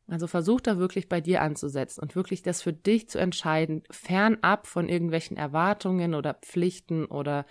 Also 0.07 0.27
versuch 0.27 0.61
da 0.61 0.77
wirklich 0.77 1.09
bei 1.09 1.19
dir 1.19 1.41
anzusetzen 1.41 2.01
und 2.01 2.15
wirklich 2.15 2.43
das 2.43 2.61
für 2.61 2.73
dich 2.73 3.09
zu 3.09 3.17
entscheiden, 3.17 3.83
fernab 3.89 4.67
von 4.67 4.87
irgendwelchen 4.87 5.35
Erwartungen 5.35 6.13
oder 6.13 6.35
Pflichten 6.35 7.05
oder 7.05 7.45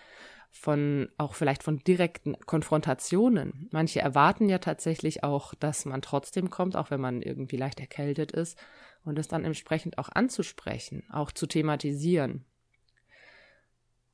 von 0.53 1.09
auch 1.19 1.35
vielleicht 1.35 1.65
von 1.65 1.79
direkten 1.79 2.39
Konfrontationen. 2.47 3.69
Manche 3.73 4.01
erwarten 4.01 4.49
ja 4.49 4.59
tatsächlich 4.59 5.25
auch, 5.25 5.53
dass 5.55 5.85
man 5.85 6.01
trotzdem 6.01 6.49
kommt, 6.49 6.77
auch 6.77 6.93
wenn 6.93 7.01
man 7.01 7.23
irgendwie 7.23 7.57
leicht 7.57 7.81
erkältet 7.81 8.31
ist 8.31 8.57
und 9.05 9.19
es 9.19 9.27
dann 9.27 9.45
entsprechend 9.45 9.99
auch 9.99 10.09
anzusprechen, 10.09 11.03
auch 11.11 11.33
zu 11.33 11.49
thematisieren. 11.49 12.45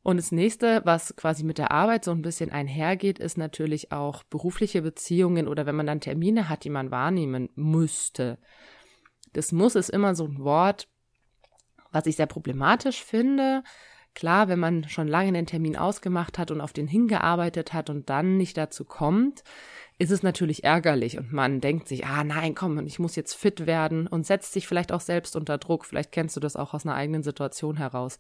Und 0.02 0.16
das 0.16 0.32
nächste, 0.32 0.80
was 0.84 1.14
quasi 1.16 1.44
mit 1.44 1.58
der 1.58 1.72
Arbeit 1.72 2.04
so 2.04 2.10
ein 2.10 2.22
bisschen 2.22 2.50
einhergeht, 2.50 3.18
ist 3.18 3.36
natürlich 3.36 3.92
auch 3.92 4.22
berufliche 4.24 4.82
Beziehungen 4.82 5.46
oder 5.46 5.66
wenn 5.66 5.76
man 5.76 5.86
dann 5.86 6.00
Termine 6.00 6.48
hat, 6.48 6.64
die 6.64 6.70
man 6.70 6.90
wahrnehmen 6.90 7.50
müsste. 7.54 8.38
Das 9.34 9.52
muss 9.52 9.74
ist 9.74 9.90
immer 9.90 10.14
so 10.14 10.24
ein 10.24 10.38
Wort, 10.38 10.88
was 11.92 12.06
ich 12.06 12.16
sehr 12.16 12.26
problematisch 12.26 13.04
finde, 13.04 13.62
Klar, 14.14 14.48
wenn 14.48 14.58
man 14.58 14.88
schon 14.88 15.06
lange 15.06 15.32
den 15.32 15.46
Termin 15.46 15.76
ausgemacht 15.76 16.36
hat 16.38 16.50
und 16.50 16.60
auf 16.60 16.72
den 16.72 16.88
hingearbeitet 16.88 17.72
hat 17.72 17.90
und 17.90 18.10
dann 18.10 18.36
nicht 18.36 18.56
dazu 18.56 18.84
kommt, 18.84 19.44
ist 19.98 20.10
es 20.10 20.22
natürlich 20.22 20.64
ärgerlich 20.64 21.18
und 21.18 21.32
man 21.32 21.60
denkt 21.60 21.86
sich, 21.86 22.06
ah 22.06 22.24
nein, 22.24 22.54
komm, 22.54 22.84
ich 22.86 22.98
muss 22.98 23.16
jetzt 23.16 23.34
fit 23.34 23.66
werden 23.66 24.06
und 24.06 24.26
setzt 24.26 24.52
sich 24.52 24.66
vielleicht 24.66 24.92
auch 24.92 25.00
selbst 25.00 25.36
unter 25.36 25.58
Druck. 25.58 25.84
Vielleicht 25.84 26.10
kennst 26.10 26.36
du 26.36 26.40
das 26.40 26.56
auch 26.56 26.74
aus 26.74 26.84
einer 26.84 26.96
eigenen 26.96 27.22
Situation 27.22 27.76
heraus. 27.76 28.18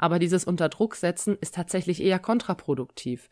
Aber 0.00 0.18
dieses 0.18 0.46
Unterdrucksetzen 0.46 1.36
ist 1.42 1.54
tatsächlich 1.54 2.02
eher 2.02 2.18
kontraproduktiv. 2.18 3.28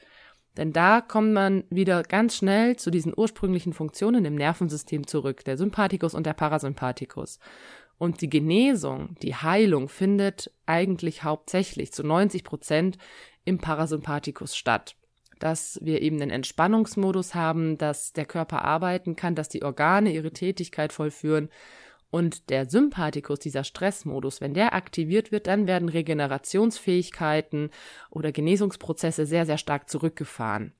Denn 0.58 0.74
da 0.74 1.00
kommt 1.00 1.32
man 1.32 1.64
wieder 1.70 2.02
ganz 2.02 2.36
schnell 2.36 2.76
zu 2.76 2.90
diesen 2.90 3.14
ursprünglichen 3.16 3.72
Funktionen 3.72 4.26
im 4.26 4.34
Nervensystem 4.34 5.06
zurück, 5.06 5.44
der 5.46 5.56
Sympathikus 5.56 6.12
und 6.12 6.26
der 6.26 6.34
Parasympathikus. 6.34 7.38
Und 7.96 8.20
die 8.20 8.28
Genesung, 8.28 9.16
die 9.22 9.34
Heilung 9.34 9.88
findet 9.88 10.52
eigentlich 10.66 11.24
hauptsächlich 11.24 11.90
zu 11.94 12.02
90 12.02 12.44
Prozent 12.44 12.98
im 13.46 13.56
Parasympathikus 13.56 14.54
statt. 14.54 14.94
Dass 15.38 15.78
wir 15.80 16.02
eben 16.02 16.20
einen 16.20 16.30
Entspannungsmodus 16.30 17.34
haben, 17.34 17.78
dass 17.78 18.12
der 18.12 18.26
Körper 18.26 18.62
arbeiten 18.62 19.16
kann, 19.16 19.34
dass 19.34 19.48
die 19.48 19.62
Organe 19.62 20.12
ihre 20.12 20.32
Tätigkeit 20.32 20.92
vollführen. 20.92 21.48
Und 22.10 22.48
der 22.48 22.68
Sympathikus, 22.68 23.38
dieser 23.38 23.64
Stressmodus, 23.64 24.40
wenn 24.40 24.54
der 24.54 24.74
aktiviert 24.74 25.30
wird, 25.30 25.46
dann 25.46 25.66
werden 25.66 25.88
Regenerationsfähigkeiten 25.90 27.70
oder 28.10 28.32
Genesungsprozesse 28.32 29.26
sehr, 29.26 29.44
sehr 29.44 29.58
stark 29.58 29.90
zurückgefahren. 29.90 30.72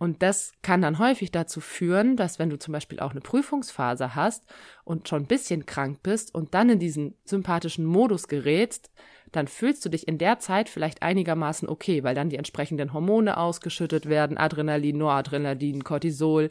Und 0.00 0.22
das 0.22 0.52
kann 0.62 0.80
dann 0.80 0.98
häufig 0.98 1.30
dazu 1.30 1.60
führen, 1.60 2.16
dass 2.16 2.38
wenn 2.38 2.48
du 2.48 2.58
zum 2.58 2.72
Beispiel 2.72 3.00
auch 3.00 3.10
eine 3.10 3.20
Prüfungsphase 3.20 4.14
hast 4.14 4.46
und 4.82 5.08
schon 5.08 5.24
ein 5.24 5.28
bisschen 5.28 5.66
krank 5.66 5.98
bist 6.02 6.34
und 6.34 6.54
dann 6.54 6.70
in 6.70 6.78
diesen 6.78 7.18
sympathischen 7.26 7.84
Modus 7.84 8.26
gerätst, 8.26 8.90
dann 9.30 9.46
fühlst 9.46 9.84
du 9.84 9.90
dich 9.90 10.08
in 10.08 10.16
der 10.16 10.38
Zeit 10.38 10.70
vielleicht 10.70 11.02
einigermaßen 11.02 11.68
okay, 11.68 12.02
weil 12.02 12.14
dann 12.14 12.30
die 12.30 12.38
entsprechenden 12.38 12.94
Hormone 12.94 13.36
ausgeschüttet 13.36 14.06
werden, 14.08 14.38
Adrenalin, 14.38 14.96
Noradrenalin, 14.96 15.84
Cortisol. 15.84 16.48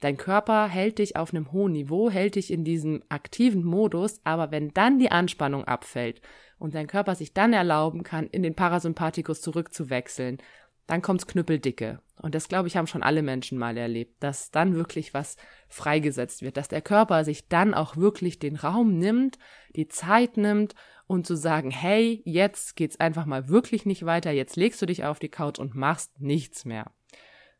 Dein 0.00 0.16
Körper 0.16 0.68
hält 0.68 0.98
dich 0.98 1.16
auf 1.16 1.32
einem 1.32 1.52
hohen 1.52 1.72
Niveau, 1.72 2.10
hält 2.10 2.34
dich 2.34 2.52
in 2.52 2.64
diesem 2.64 3.02
aktiven 3.08 3.64
Modus, 3.64 4.20
aber 4.24 4.50
wenn 4.50 4.74
dann 4.74 4.98
die 4.98 5.10
Anspannung 5.10 5.64
abfällt 5.64 6.20
und 6.58 6.74
dein 6.74 6.86
Körper 6.86 7.14
sich 7.14 7.32
dann 7.32 7.52
erlauben 7.52 8.02
kann, 8.02 8.26
in 8.28 8.42
den 8.42 8.54
Parasympathikus 8.54 9.40
zurückzuwechseln, 9.40 10.38
dann 10.86 11.02
kommt's 11.02 11.26
knüppeldicke. 11.26 12.00
Und 12.20 12.34
das, 12.34 12.48
glaube 12.48 12.68
ich, 12.68 12.76
haben 12.76 12.86
schon 12.86 13.02
alle 13.02 13.22
Menschen 13.22 13.58
mal 13.58 13.76
erlebt, 13.76 14.22
dass 14.22 14.50
dann 14.50 14.74
wirklich 14.74 15.14
was 15.14 15.36
freigesetzt 15.68 16.42
wird, 16.42 16.56
dass 16.56 16.68
der 16.68 16.82
Körper 16.82 17.24
sich 17.24 17.48
dann 17.48 17.74
auch 17.74 17.96
wirklich 17.96 18.38
den 18.38 18.56
Raum 18.56 18.98
nimmt, 18.98 19.38
die 19.74 19.88
Zeit 19.88 20.36
nimmt 20.36 20.74
und 21.06 21.26
zu 21.26 21.36
sagen, 21.36 21.70
hey, 21.70 22.22
jetzt 22.24 22.76
geht's 22.76 23.00
einfach 23.00 23.26
mal 23.26 23.48
wirklich 23.48 23.86
nicht 23.86 24.06
weiter, 24.06 24.30
jetzt 24.30 24.56
legst 24.56 24.80
du 24.80 24.86
dich 24.86 25.04
auf 25.04 25.18
die 25.18 25.28
Couch 25.28 25.58
und 25.58 25.74
machst 25.74 26.20
nichts 26.20 26.64
mehr. 26.64 26.90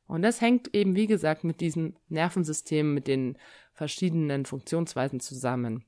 Und 0.06 0.22
das 0.22 0.40
hängt 0.40 0.74
eben, 0.74 0.96
wie 0.96 1.06
gesagt, 1.06 1.44
mit 1.44 1.60
diesem 1.60 1.96
Nervensystem, 2.08 2.92
mit 2.92 3.06
den 3.06 3.38
verschiedenen 3.72 4.46
Funktionsweisen 4.46 5.20
zusammen. 5.20 5.84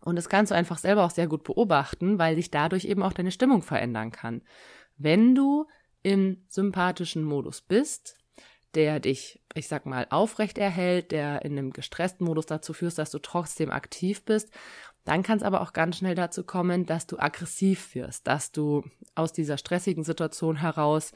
Und 0.00 0.16
das 0.16 0.28
kannst 0.28 0.50
du 0.50 0.54
einfach 0.54 0.78
selber 0.78 1.04
auch 1.04 1.10
sehr 1.10 1.26
gut 1.26 1.44
beobachten, 1.44 2.18
weil 2.18 2.36
sich 2.36 2.50
dadurch 2.50 2.84
eben 2.84 3.02
auch 3.02 3.12
deine 3.12 3.32
Stimmung 3.32 3.62
verändern 3.62 4.12
kann. 4.12 4.42
Wenn 4.96 5.34
du 5.34 5.66
im 6.02 6.44
sympathischen 6.48 7.24
Modus 7.24 7.60
bist, 7.62 8.16
der 8.74 9.00
dich, 9.00 9.40
ich 9.54 9.68
sag 9.68 9.86
mal, 9.86 10.06
aufrecht 10.10 10.58
erhält, 10.58 11.12
der 11.12 11.44
in 11.44 11.52
einem 11.52 11.72
gestressten 11.72 12.26
Modus 12.26 12.46
dazu 12.46 12.72
führt, 12.72 12.98
dass 12.98 13.10
du 13.10 13.18
trotzdem 13.18 13.70
aktiv 13.70 14.24
bist, 14.24 14.50
dann 15.04 15.22
kann 15.22 15.38
es 15.38 15.42
aber 15.42 15.60
auch 15.60 15.72
ganz 15.72 15.98
schnell 15.98 16.14
dazu 16.14 16.44
kommen, 16.44 16.86
dass 16.86 17.06
du 17.06 17.18
aggressiv 17.18 17.94
wirst, 17.94 18.26
dass 18.26 18.52
du 18.52 18.84
aus 19.14 19.32
dieser 19.32 19.58
stressigen 19.58 20.04
Situation 20.04 20.56
heraus 20.56 21.12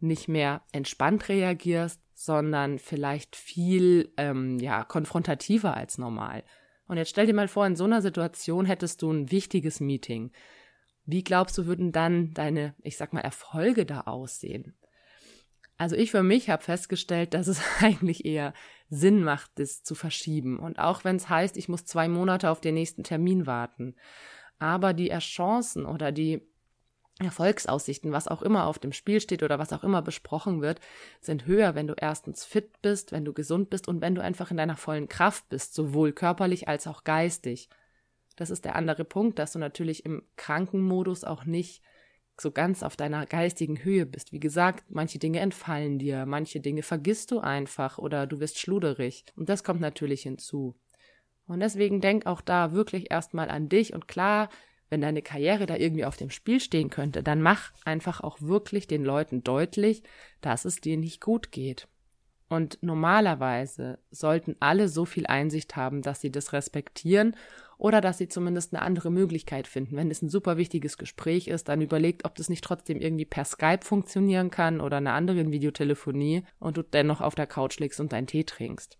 nicht 0.00 0.28
mehr 0.28 0.62
entspannt 0.72 1.28
reagierst, 1.28 2.00
sondern 2.14 2.78
vielleicht 2.78 3.36
viel 3.36 4.12
ähm, 4.16 4.58
ja 4.58 4.84
konfrontativer 4.84 5.76
als 5.76 5.98
normal. 5.98 6.44
Und 6.86 6.96
jetzt 6.96 7.10
stell 7.10 7.26
dir 7.26 7.34
mal 7.34 7.48
vor, 7.48 7.66
in 7.66 7.76
so 7.76 7.84
einer 7.84 8.02
Situation 8.02 8.64
hättest 8.64 9.02
du 9.02 9.12
ein 9.12 9.30
wichtiges 9.30 9.78
Meeting. 9.80 10.32
Wie 11.04 11.22
glaubst 11.22 11.56
du, 11.58 11.66
würden 11.66 11.92
dann 11.92 12.34
deine, 12.34 12.74
ich 12.82 12.96
sag 12.96 13.12
mal, 13.12 13.20
Erfolge 13.20 13.86
da 13.86 14.02
aussehen? 14.02 14.74
Also 15.76 15.94
ich 15.94 16.10
für 16.10 16.24
mich 16.24 16.50
habe 16.50 16.62
festgestellt, 16.62 17.34
dass 17.34 17.46
es 17.46 17.62
eigentlich 17.80 18.24
eher 18.24 18.52
Sinn 18.90 19.22
macht, 19.22 19.52
das 19.56 19.82
zu 19.82 19.94
verschieben. 19.94 20.58
Und 20.58 20.78
auch 20.78 21.04
wenn 21.04 21.16
es 21.16 21.28
heißt, 21.28 21.56
ich 21.56 21.68
muss 21.68 21.84
zwei 21.84 22.08
Monate 22.08 22.50
auf 22.50 22.60
den 22.60 22.74
nächsten 22.74 23.04
Termin 23.04 23.46
warten. 23.46 23.94
Aber 24.58 24.92
die 24.92 25.10
Chancen 25.18 25.86
oder 25.86 26.10
die 26.10 26.47
Erfolgsaussichten, 27.20 28.12
was 28.12 28.28
auch 28.28 28.42
immer 28.42 28.66
auf 28.66 28.78
dem 28.78 28.92
Spiel 28.92 29.20
steht 29.20 29.42
oder 29.42 29.58
was 29.58 29.72
auch 29.72 29.82
immer 29.82 30.02
besprochen 30.02 30.62
wird, 30.62 30.80
sind 31.20 31.46
höher, 31.46 31.74
wenn 31.74 31.88
du 31.88 31.94
erstens 31.96 32.44
fit 32.44 32.80
bist, 32.80 33.10
wenn 33.10 33.24
du 33.24 33.32
gesund 33.32 33.70
bist 33.70 33.88
und 33.88 34.00
wenn 34.00 34.14
du 34.14 34.22
einfach 34.22 34.50
in 34.50 34.56
deiner 34.56 34.76
vollen 34.76 35.08
Kraft 35.08 35.48
bist, 35.48 35.74
sowohl 35.74 36.12
körperlich 36.12 36.68
als 36.68 36.86
auch 36.86 37.04
geistig. 37.04 37.68
Das 38.36 38.50
ist 38.50 38.64
der 38.64 38.76
andere 38.76 39.04
Punkt, 39.04 39.40
dass 39.40 39.52
du 39.52 39.58
natürlich 39.58 40.04
im 40.04 40.22
Krankenmodus 40.36 41.24
auch 41.24 41.44
nicht 41.44 41.82
so 42.40 42.52
ganz 42.52 42.84
auf 42.84 42.94
deiner 42.94 43.26
geistigen 43.26 43.82
Höhe 43.82 44.06
bist. 44.06 44.32
Wie 44.32 44.38
gesagt, 44.38 44.84
manche 44.88 45.18
Dinge 45.18 45.40
entfallen 45.40 45.98
dir, 45.98 46.24
manche 46.24 46.60
Dinge 46.60 46.82
vergisst 46.82 47.32
du 47.32 47.40
einfach 47.40 47.98
oder 47.98 48.28
du 48.28 48.38
wirst 48.38 48.58
schluderig. 48.58 49.24
Und 49.34 49.48
das 49.48 49.64
kommt 49.64 49.80
natürlich 49.80 50.22
hinzu. 50.22 50.76
Und 51.48 51.60
deswegen 51.60 52.00
denk 52.00 52.26
auch 52.26 52.40
da 52.40 52.72
wirklich 52.72 53.10
erstmal 53.10 53.50
an 53.50 53.68
dich 53.68 53.92
und 53.92 54.06
klar, 54.06 54.50
wenn 54.90 55.00
deine 55.00 55.22
Karriere 55.22 55.66
da 55.66 55.76
irgendwie 55.76 56.04
auf 56.04 56.16
dem 56.16 56.30
Spiel 56.30 56.60
stehen 56.60 56.90
könnte, 56.90 57.22
dann 57.22 57.42
mach 57.42 57.72
einfach 57.84 58.20
auch 58.20 58.40
wirklich 58.40 58.86
den 58.86 59.04
Leuten 59.04 59.44
deutlich, 59.44 60.02
dass 60.40 60.64
es 60.64 60.80
dir 60.80 60.96
nicht 60.96 61.20
gut 61.20 61.52
geht. 61.52 61.88
Und 62.48 62.78
normalerweise 62.80 63.98
sollten 64.10 64.56
alle 64.60 64.88
so 64.88 65.04
viel 65.04 65.26
Einsicht 65.26 65.76
haben, 65.76 66.00
dass 66.00 66.22
sie 66.22 66.30
das 66.30 66.54
respektieren 66.54 67.36
oder 67.76 68.00
dass 68.00 68.18
sie 68.18 68.28
zumindest 68.28 68.74
eine 68.74 68.82
andere 68.82 69.10
Möglichkeit 69.10 69.66
finden. 69.66 69.96
Wenn 69.96 70.10
es 70.10 70.22
ein 70.22 70.30
super 70.30 70.56
wichtiges 70.56 70.96
Gespräch 70.96 71.48
ist, 71.48 71.68
dann 71.68 71.82
überlegt, 71.82 72.24
ob 72.24 72.34
das 72.36 72.48
nicht 72.48 72.64
trotzdem 72.64 73.00
irgendwie 73.00 73.26
per 73.26 73.44
Skype 73.44 73.84
funktionieren 73.84 74.50
kann 74.50 74.80
oder 74.80 74.96
einer 74.96 75.12
anderen 75.12 75.52
Videotelefonie 75.52 76.42
und 76.58 76.78
du 76.78 76.82
dennoch 76.82 77.20
auf 77.20 77.34
der 77.34 77.46
Couch 77.46 77.78
liegst 77.78 78.00
und 78.00 78.12
deinen 78.12 78.26
Tee 78.26 78.44
trinkst. 78.44 78.98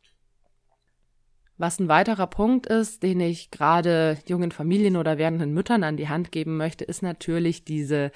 Was 1.59 1.81
ein 1.81 1.89
weiterer 1.89 2.29
Punkt 2.29 2.67
ist, 2.67 3.03
den 3.03 3.21
ich 3.21 3.51
gerade 3.51 4.19
jungen 4.27 4.53
Familien 4.53 4.97
oder 4.97 5.19
werdenden 5.19 5.53
Müttern 5.53 5.83
an 5.83 5.97
die 5.97 6.09
Hand 6.09 6.33
geben 6.33 6.57
möchte, 6.57 6.85
ist 6.85 7.03
natürlich 7.03 7.65
diese 7.65 8.13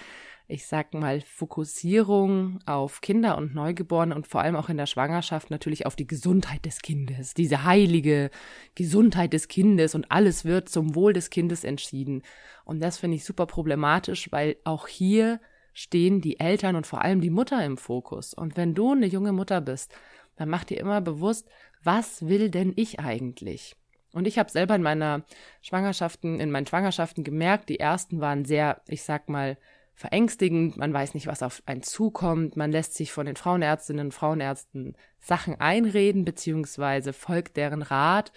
ich 0.53 0.67
sag 0.67 0.93
mal, 0.93 1.21
Fokussierung 1.21 2.59
auf 2.67 3.01
Kinder 3.01 3.39
und 3.39 3.55
Neugeborene 3.55 4.15
und 4.15 4.27
vor 4.27 4.43
allem 4.43 4.57
auch 4.57 4.69
in 4.69 4.77
der 4.77 4.87
Schwangerschaft 4.87 5.51
natürlich 5.51 5.87
auf 5.87 5.97
die 5.97 6.07
Gesundheit 6.07 6.67
des 6.67 6.83
Kindes, 6.83 7.33
diese 7.33 7.65
heilige 7.65 8.31
Gesundheit 8.75 9.33
des 9.33 9.49
Kindes 9.49 9.95
und 9.95 10.11
alles 10.11 10.45
wird 10.45 10.69
zum 10.69 10.95
Wohl 10.95 11.15
des 11.15 11.31
Kindes 11.31 11.65
entschieden. 11.65 12.23
Und 12.65 12.83
das 12.83 12.99
finde 12.99 13.17
ich 13.17 13.25
super 13.25 13.47
problematisch, 13.47 14.31
weil 14.31 14.57
auch 14.65 14.89
hier 14.89 15.41
stehen 15.73 16.21
die 16.21 16.39
Eltern 16.39 16.77
und 16.77 16.87
vor 16.87 17.01
allem 17.01 17.23
die 17.23 17.31
Mutter 17.31 17.65
im 17.65 17.79
Fokus. 17.79 18.35
Und 18.35 18.57
wenn 18.57 18.75
du 18.75 18.93
eine 18.93 19.07
junge 19.07 19.33
Mutter 19.33 19.63
bist, 19.63 19.95
dann 20.37 20.51
mach 20.51 20.65
dir 20.65 20.79
immer 20.79 21.01
bewusst, 21.01 21.49
was 21.85 22.27
will 22.27 22.51
denn 22.51 22.73
ich 22.77 23.01
eigentlich? 23.01 23.77
Und 24.13 24.27
ich 24.27 24.39
habe 24.39 24.51
selber 24.51 24.75
in 24.75 24.83
meiner 24.83 25.25
Schwangerschaften, 25.63 26.39
in 26.39 26.51
meinen 26.51 26.67
Schwangerschaften 26.67 27.25
gemerkt, 27.25 27.69
die 27.69 27.81
ersten 27.81 28.21
waren 28.21 28.45
sehr, 28.45 28.83
ich 28.89 29.03
sag 29.03 29.29
mal, 29.29 29.57
verängstigend, 29.95 30.77
man 30.77 30.93
weiß 30.93 31.15
nicht, 31.15 31.27
was 31.27 31.43
auf 31.43 31.63
einen 31.67 31.83
zukommt, 31.83 32.57
man 32.57 32.73
lässt 32.73 32.95
sich 32.95 33.13
von 33.13 33.27
den 33.27 33.37
Frauenärztinnen 33.37 34.07
und 34.07 34.13
Frauenärzten 34.13 34.97
Sachen 35.21 35.61
einreden, 35.61 36.25
beziehungsweise 36.25 37.13
folgt 37.13 37.57
deren 37.57 37.83
Rat, 37.83 38.33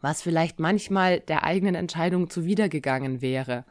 was 0.00 0.22
vielleicht 0.22 0.58
manchmal 0.58 1.20
der 1.20 1.44
eigenen 1.44 1.74
Entscheidung 1.74 2.30
zuwidergegangen 2.30 3.20
wäre. 3.20 3.64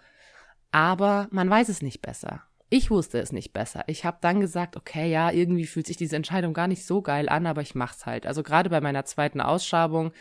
Aber 0.71 1.27
man 1.31 1.49
weiß 1.49 1.69
es 1.69 1.81
nicht 1.81 2.01
besser. 2.01 2.43
Ich 2.69 2.91
wusste 2.91 3.19
es 3.19 3.31
nicht 3.31 3.51
besser. 3.51 3.83
Ich 3.87 4.05
habe 4.05 4.17
dann 4.21 4.39
gesagt, 4.39 4.77
okay, 4.77 5.09
ja, 5.09 5.31
irgendwie 5.31 5.65
fühlt 5.65 5.87
sich 5.87 5.97
diese 5.97 6.15
Entscheidung 6.15 6.53
gar 6.53 6.67
nicht 6.67 6.85
so 6.85 7.01
geil 7.01 7.27
an, 7.27 7.47
aber 7.47 7.61
ich 7.61 7.73
mach's 7.75 8.05
halt. 8.05 8.27
Also 8.27 8.43
gerade 8.43 8.69
bei 8.69 8.79
meiner 8.79 9.05
zweiten 9.05 9.41
Ausschabung 9.41 10.11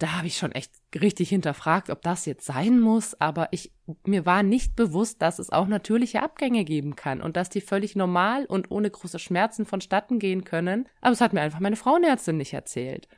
da 0.00 0.16
habe 0.16 0.26
ich 0.26 0.38
schon 0.38 0.52
echt 0.52 0.72
richtig 0.94 1.28
hinterfragt, 1.28 1.90
ob 1.90 2.00
das 2.00 2.24
jetzt 2.24 2.46
sein 2.46 2.80
muss, 2.80 3.20
aber 3.20 3.48
ich 3.50 3.70
mir 4.06 4.24
war 4.24 4.42
nicht 4.42 4.74
bewusst, 4.74 5.20
dass 5.20 5.38
es 5.38 5.50
auch 5.50 5.66
natürliche 5.66 6.22
Abgänge 6.22 6.64
geben 6.64 6.96
kann 6.96 7.20
und 7.20 7.36
dass 7.36 7.50
die 7.50 7.60
völlig 7.60 7.96
normal 7.96 8.46
und 8.46 8.70
ohne 8.70 8.90
große 8.90 9.18
Schmerzen 9.18 9.66
vonstatten 9.66 10.18
gehen 10.18 10.44
können, 10.44 10.88
aber 11.02 11.12
es 11.12 11.20
hat 11.20 11.34
mir 11.34 11.42
einfach 11.42 11.60
meine 11.60 11.76
Frauenärztin 11.76 12.38
nicht 12.38 12.54
erzählt. 12.54 13.08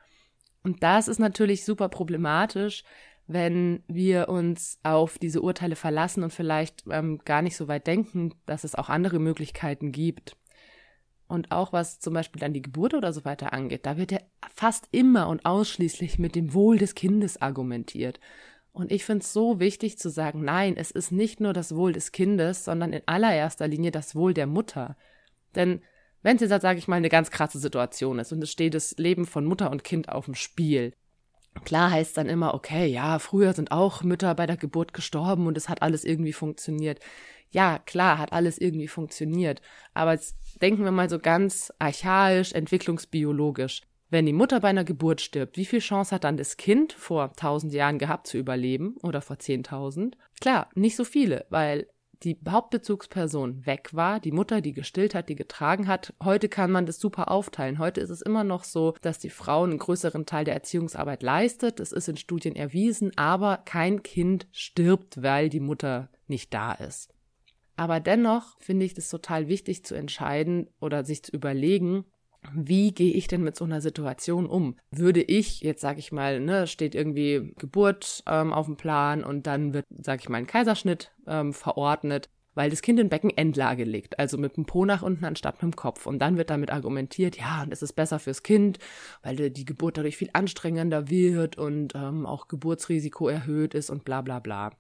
Und 0.65 0.83
das 0.83 1.07
ist 1.07 1.21
natürlich 1.21 1.65
super 1.65 1.89
problematisch, 1.89 2.83
wenn 3.27 3.83
wir 3.87 4.29
uns 4.29 4.79
auf 4.83 5.19
diese 5.19 5.43
Urteile 5.43 5.77
verlassen 5.77 6.23
und 6.23 6.33
vielleicht 6.33 6.85
ähm, 6.91 7.21
gar 7.25 7.43
nicht 7.43 7.57
so 7.57 7.69
weit 7.69 7.87
denken, 7.87 8.35
dass 8.47 8.65
es 8.65 8.75
auch 8.75 8.89
andere 8.89 9.19
Möglichkeiten 9.19 9.93
gibt. 9.93 10.37
Und 11.29 11.51
auch 11.51 11.73
was 11.73 11.99
zum 11.99 12.13
Beispiel 12.13 12.41
dann 12.41 12.53
die 12.53 12.61
Geburt 12.61 12.93
oder 12.93 13.13
so 13.13 13.25
weiter 13.25 13.53
angeht, 13.53 13.87
da 13.87 13.97
wird 13.97 14.13
ja 14.13 14.19
fast 14.55 14.89
immer 14.91 15.29
und 15.29 15.47
ausschließlich 15.47 16.19
mit 16.19 16.35
dem 16.35 16.53
Wohl 16.53 16.77
des 16.77 16.95
Kindes 16.95 17.41
argumentiert. 17.41 18.21
Und 18.73 18.91
ich 18.91 19.05
finde 19.05 19.23
es 19.23 19.33
so 19.33 19.61
wichtig 19.61 19.99
zu 19.99 20.11
sagen, 20.11 20.45
nein, 20.45 20.77
es 20.77 20.91
ist 20.91 21.13
nicht 21.13 21.41
nur 21.41 21.53
das 21.53 21.75
Wohl 21.75 21.93
des 21.93 22.13
Kindes, 22.13 22.65
sondern 22.65 22.93
in 22.93 23.03
allererster 23.07 23.69
Linie 23.69 23.91
das 23.91 24.15
Wohl 24.15 24.35
der 24.35 24.47
Mutter. 24.47 24.97
Denn 25.55 25.83
wenn 26.23 26.37
es 26.37 26.43
jetzt, 26.43 26.63
sage 26.63 26.79
ich 26.79 26.89
mal, 26.89 26.97
eine 26.97 27.09
ganz 27.09 27.31
krasse 27.31 27.59
Situation 27.59 28.19
ist 28.19 28.33
und 28.33 28.43
es 28.43 28.51
steht 28.51 28.75
das 28.75 28.95
Leben 28.97 29.27
von 29.27 29.45
Mutter 29.45 29.71
und 29.71 29.85
Kind 29.85 30.09
auf 30.09 30.25
dem 30.25 30.35
Spiel, 30.35 30.95
Klar 31.65 31.91
heißt 31.91 32.17
dann 32.17 32.29
immer, 32.29 32.55
okay, 32.55 32.87
ja, 32.87 33.19
früher 33.19 33.53
sind 33.53 33.73
auch 33.73 34.03
Mütter 34.03 34.35
bei 34.35 34.47
der 34.47 34.57
Geburt 34.57 34.95
gestorben 34.95 35.47
und 35.47 35.57
es 35.57 35.69
hat 35.69 35.83
alles 35.83 36.05
irgendwie 36.05 36.33
funktioniert. 36.33 37.01
Ja, 37.51 37.79
klar, 37.79 38.19
hat 38.19 38.33
alles 38.33 38.59
irgendwie 38.59 38.89
funktioniert. 38.89 39.61
Aber 39.95 40.13
jetzt 40.13 40.37
denken 40.63 40.85
wir 40.85 40.91
mal 40.91 41.11
so 41.11 41.19
ganz 41.19 41.73
archaisch, 41.79 42.53
entwicklungsbiologisch. 42.53 43.83
Wenn 44.09 44.27
die 44.27 44.33
Mutter 44.33 44.61
bei 44.61 44.69
einer 44.69 44.85
Geburt 44.85 45.21
stirbt, 45.21 45.57
wie 45.57 45.65
viel 45.65 45.81
Chance 45.81 46.15
hat 46.15 46.25
dann 46.25 46.37
das 46.37 46.57
Kind 46.57 46.93
vor 46.93 47.33
tausend 47.35 47.73
Jahren 47.73 47.99
gehabt 47.99 48.27
zu 48.27 48.39
überleben 48.39 48.97
oder 49.03 49.23
vor 49.23 49.39
zehntausend? 49.39 50.17
Klar, 50.41 50.69
nicht 50.75 50.97
so 50.97 51.05
viele, 51.05 51.47
weil 51.49 51.87
die 52.25 52.39
Hauptbezugsperson 52.49 53.67
weg 53.67 53.91
war, 53.93 54.21
die 54.21 54.33
Mutter, 54.33 54.61
die 54.61 54.73
gestillt 54.73 55.15
hat, 55.15 55.29
die 55.29 55.35
getragen 55.35 55.89
hat. 55.89 56.15
Heute 56.23 56.49
kann 56.49 56.71
man 56.71 56.87
das 56.87 56.99
super 56.99 57.31
aufteilen. 57.31 57.79
Heute 57.79 58.01
ist 58.01 58.11
es 58.11 58.23
immer 58.23 58.45
noch 58.45 58.65
so, 58.65 58.95
dass 59.03 59.19
die 59.19 59.31
Frau 59.31 59.65
einen 59.65 59.79
größeren 59.79 60.27
Teil 60.27 60.45
der 60.45 60.55
Erziehungsarbeit 60.55 61.23
leistet. 61.23 61.81
Es 61.81 61.93
ist 61.93 62.09
in 62.09 62.17
Studien 62.17 62.57
erwiesen, 62.57 63.13
aber 63.17 63.59
kein 63.59 64.03
Kind 64.03 64.47
stirbt, 64.53 65.23
weil 65.23 65.49
die 65.49 65.61
Mutter 65.61 66.11
nicht 66.27 66.55
da 66.55 66.73
ist. 66.73 67.13
Aber 67.77 68.01
dennoch 68.01 68.61
finde 68.61 68.85
ich 68.85 68.97
es 68.97 69.09
total 69.09 69.49
wichtig 69.49 69.85
zu 69.85 69.95
entscheiden 69.95 70.69
oder 70.81 71.05
sich 71.05 71.25
zu 71.25 71.33
überlegen, 71.33 72.05
wie 72.55 72.93
gehe 72.93 73.13
ich 73.13 73.29
denn 73.29 73.43
mit 73.43 73.57
so 73.57 73.65
einer 73.65 73.81
Situation 73.81 74.47
um? 74.47 74.77
Würde 74.91 75.23
ich, 75.23 75.61
jetzt 75.61 75.81
sage 75.81 76.01
ich 76.01 76.13
mal, 76.13 76.41
ne, 76.41 76.67
steht 76.67 76.95
irgendwie 76.95 77.55
Geburt 77.59 78.23
ähm, 78.27 78.53
auf 78.53 78.67
dem 78.67 78.77
Plan 78.77 79.25
und 79.25 79.47
dann 79.47 79.75
wird, 79.75 79.87
sage 79.91 80.21
ich 80.23 80.29
mal, 80.29 80.39
ein 80.39 80.47
Kaiserschnitt 80.47 81.13
ähm, 81.27 81.53
verordnet, 81.53 82.29
weil 82.55 82.71
das 82.71 82.83
Kind 82.83 83.01
in 83.01 83.09
Beckenendlage 83.09 83.85
liegt, 83.85 84.19
also 84.19 84.37
mit 84.37 84.57
dem 84.57 84.67
Po 84.67 84.85
nach 84.85 85.03
unten 85.03 85.25
anstatt 85.25 85.63
mit 85.63 85.73
dem 85.73 85.77
Kopf. 85.77 86.07
Und 86.07 86.19
dann 86.19 86.37
wird 86.37 86.51
damit 86.51 86.71
argumentiert, 86.71 87.39
ja, 87.39 87.63
und 87.63 87.73
es 87.73 87.83
ist 87.83 87.95
besser 87.95 88.19
fürs 88.19 88.43
Kind, 88.43 88.79
weil 89.23 89.51
die 89.51 89.65
Geburt 89.65 89.97
dadurch 89.97 90.17
viel 90.17 90.31
anstrengender 90.33 91.09
wird 91.09 91.57
und 91.57 91.95
ähm, 91.95 92.27
auch 92.27 92.49
Geburtsrisiko 92.49 93.29
erhöht 93.29 93.75
ist 93.75 93.89
und 93.89 94.05
bla 94.05 94.21
bla 94.21 94.41
bla. 94.41 94.73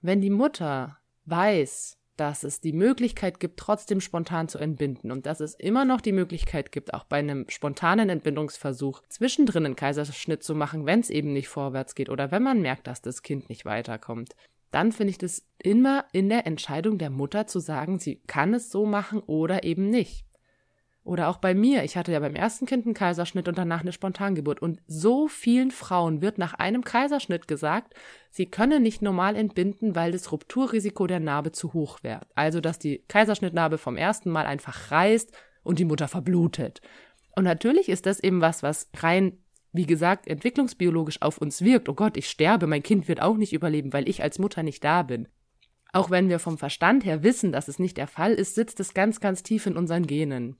Wenn 0.00 0.20
die 0.20 0.30
Mutter 0.30 0.98
weiß, 1.26 1.97
dass 2.20 2.44
es 2.44 2.60
die 2.60 2.72
Möglichkeit 2.72 3.40
gibt, 3.40 3.58
trotzdem 3.58 4.00
spontan 4.00 4.48
zu 4.48 4.58
entbinden 4.58 5.10
und 5.10 5.26
dass 5.26 5.40
es 5.40 5.54
immer 5.54 5.84
noch 5.84 6.00
die 6.00 6.12
Möglichkeit 6.12 6.72
gibt, 6.72 6.92
auch 6.94 7.04
bei 7.04 7.18
einem 7.18 7.46
spontanen 7.48 8.10
Entbindungsversuch 8.10 9.02
zwischendrin 9.08 9.64
einen 9.64 9.76
Kaiserschnitt 9.76 10.42
zu 10.42 10.54
machen, 10.54 10.86
wenn 10.86 11.00
es 11.00 11.10
eben 11.10 11.32
nicht 11.32 11.48
vorwärts 11.48 11.94
geht 11.94 12.10
oder 12.10 12.30
wenn 12.30 12.42
man 12.42 12.60
merkt, 12.60 12.86
dass 12.86 13.02
das 13.02 13.22
Kind 13.22 13.48
nicht 13.48 13.64
weiterkommt. 13.64 14.34
Dann 14.70 14.92
finde 14.92 15.12
ich 15.12 15.18
das 15.18 15.46
immer 15.58 16.04
in 16.12 16.28
der 16.28 16.46
Entscheidung 16.46 16.98
der 16.98 17.10
Mutter 17.10 17.46
zu 17.46 17.58
sagen, 17.58 17.98
sie 17.98 18.16
kann 18.26 18.52
es 18.52 18.70
so 18.70 18.84
machen 18.84 19.20
oder 19.20 19.64
eben 19.64 19.88
nicht. 19.88 20.27
Oder 21.08 21.28
auch 21.28 21.38
bei 21.38 21.54
mir. 21.54 21.84
Ich 21.84 21.96
hatte 21.96 22.12
ja 22.12 22.20
beim 22.20 22.34
ersten 22.34 22.66
Kind 22.66 22.84
einen 22.84 22.92
Kaiserschnitt 22.92 23.48
und 23.48 23.56
danach 23.56 23.80
eine 23.80 23.92
Spontangeburt. 23.92 24.60
Und 24.60 24.82
so 24.86 25.26
vielen 25.26 25.70
Frauen 25.70 26.20
wird 26.20 26.36
nach 26.36 26.52
einem 26.52 26.84
Kaiserschnitt 26.84 27.48
gesagt, 27.48 27.94
sie 28.30 28.44
können 28.44 28.82
nicht 28.82 29.00
normal 29.00 29.34
entbinden, 29.34 29.94
weil 29.94 30.12
das 30.12 30.30
Rupturrisiko 30.30 31.06
der 31.06 31.20
Narbe 31.20 31.50
zu 31.50 31.72
hoch 31.72 32.00
wäre. 32.02 32.26
Also, 32.34 32.60
dass 32.60 32.78
die 32.78 33.04
Kaiserschnittnarbe 33.08 33.78
vom 33.78 33.96
ersten 33.96 34.28
Mal 34.30 34.44
einfach 34.44 34.90
reißt 34.90 35.32
und 35.62 35.78
die 35.78 35.86
Mutter 35.86 36.08
verblutet. 36.08 36.82
Und 37.34 37.44
natürlich 37.44 37.88
ist 37.88 38.04
das 38.04 38.20
eben 38.20 38.42
was, 38.42 38.62
was 38.62 38.90
rein, 38.98 39.38
wie 39.72 39.86
gesagt, 39.86 40.28
entwicklungsbiologisch 40.28 41.22
auf 41.22 41.38
uns 41.38 41.62
wirkt. 41.62 41.88
Oh 41.88 41.94
Gott, 41.94 42.18
ich 42.18 42.28
sterbe, 42.28 42.66
mein 42.66 42.82
Kind 42.82 43.08
wird 43.08 43.22
auch 43.22 43.38
nicht 43.38 43.54
überleben, 43.54 43.94
weil 43.94 44.10
ich 44.10 44.22
als 44.22 44.38
Mutter 44.38 44.62
nicht 44.62 44.84
da 44.84 45.04
bin. 45.04 45.26
Auch 45.90 46.10
wenn 46.10 46.28
wir 46.28 46.38
vom 46.38 46.58
Verstand 46.58 47.06
her 47.06 47.22
wissen, 47.22 47.50
dass 47.50 47.68
es 47.68 47.78
nicht 47.78 47.96
der 47.96 48.08
Fall 48.08 48.34
ist, 48.34 48.56
sitzt 48.56 48.78
es 48.78 48.92
ganz, 48.92 49.20
ganz 49.20 49.42
tief 49.42 49.64
in 49.64 49.78
unseren 49.78 50.06
Genen. 50.06 50.58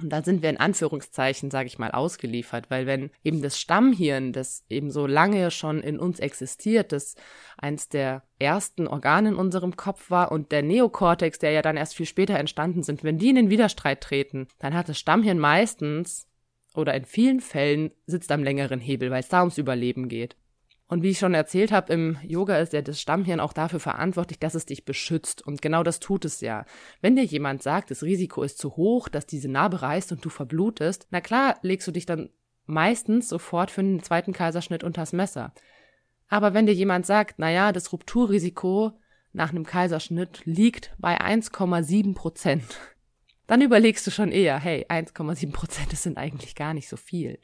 Und 0.00 0.10
da 0.10 0.22
sind 0.22 0.42
wir 0.42 0.50
in 0.50 0.58
Anführungszeichen, 0.58 1.50
sage 1.50 1.66
ich 1.66 1.78
mal, 1.78 1.90
ausgeliefert, 1.90 2.70
weil 2.70 2.86
wenn 2.86 3.10
eben 3.24 3.42
das 3.42 3.58
Stammhirn, 3.58 4.32
das 4.32 4.64
eben 4.68 4.90
so 4.90 5.06
lange 5.06 5.50
schon 5.50 5.80
in 5.80 5.98
uns 5.98 6.20
existiert, 6.20 6.92
das 6.92 7.16
eins 7.56 7.88
der 7.88 8.22
ersten 8.38 8.86
Organe 8.86 9.30
in 9.30 9.34
unserem 9.34 9.76
Kopf 9.76 10.10
war 10.10 10.30
und 10.30 10.52
der 10.52 10.62
Neokortex, 10.62 11.40
der 11.40 11.50
ja 11.50 11.62
dann 11.62 11.76
erst 11.76 11.96
viel 11.96 12.06
später 12.06 12.38
entstanden 12.38 12.84
sind, 12.84 13.02
wenn 13.02 13.18
die 13.18 13.30
in 13.30 13.36
den 13.36 13.50
Widerstreit 13.50 14.00
treten, 14.00 14.46
dann 14.60 14.74
hat 14.74 14.88
das 14.88 14.98
Stammhirn 14.98 15.38
meistens 15.38 16.28
oder 16.74 16.94
in 16.94 17.04
vielen 17.04 17.40
Fällen 17.40 17.90
sitzt 18.06 18.30
am 18.30 18.44
längeren 18.44 18.78
Hebel, 18.78 19.10
weil 19.10 19.20
es 19.20 19.28
da 19.28 19.40
ums 19.40 19.58
Überleben 19.58 20.08
geht. 20.08 20.36
Und 20.88 21.02
wie 21.02 21.10
ich 21.10 21.18
schon 21.18 21.34
erzählt 21.34 21.70
habe, 21.70 21.92
im 21.92 22.16
Yoga 22.22 22.56
ist 22.58 22.72
ja 22.72 22.80
das 22.80 22.98
Stammhirn 22.98 23.40
auch 23.40 23.52
dafür 23.52 23.78
verantwortlich, 23.78 24.38
dass 24.38 24.54
es 24.54 24.64
dich 24.64 24.86
beschützt. 24.86 25.46
Und 25.46 25.60
genau 25.60 25.82
das 25.82 26.00
tut 26.00 26.24
es 26.24 26.40
ja. 26.40 26.64
Wenn 27.02 27.14
dir 27.14 27.24
jemand 27.24 27.62
sagt, 27.62 27.90
das 27.90 28.02
Risiko 28.02 28.42
ist 28.42 28.58
zu 28.58 28.76
hoch, 28.76 29.08
dass 29.08 29.26
diese 29.26 29.50
Narbe 29.50 29.82
reißt 29.82 30.12
und 30.12 30.24
du 30.24 30.30
verblutest, 30.30 31.06
na 31.10 31.20
klar, 31.20 31.58
legst 31.60 31.86
du 31.86 31.92
dich 31.92 32.06
dann 32.06 32.30
meistens 32.64 33.28
sofort 33.28 33.70
für 33.70 33.82
einen 33.82 34.02
zweiten 34.02 34.32
Kaiserschnitt 34.32 34.82
unters 34.82 35.12
Messer. 35.12 35.52
Aber 36.28 36.54
wenn 36.54 36.66
dir 36.66 36.74
jemand 36.74 37.04
sagt, 37.04 37.38
na 37.38 37.50
ja, 37.50 37.72
das 37.72 37.92
Rupturrisiko 37.92 38.92
nach 39.32 39.50
einem 39.50 39.64
Kaiserschnitt 39.64 40.42
liegt 40.46 40.94
bei 40.98 41.20
1,7 41.20 42.14
Prozent, 42.14 42.64
dann 43.46 43.60
überlegst 43.60 44.06
du 44.06 44.10
schon 44.10 44.32
eher, 44.32 44.58
hey, 44.58 44.86
1,7 44.88 45.52
Prozent, 45.52 45.92
das 45.92 46.02
sind 46.02 46.16
eigentlich 46.16 46.54
gar 46.54 46.72
nicht 46.72 46.88
so 46.88 46.96
viel. 46.96 47.38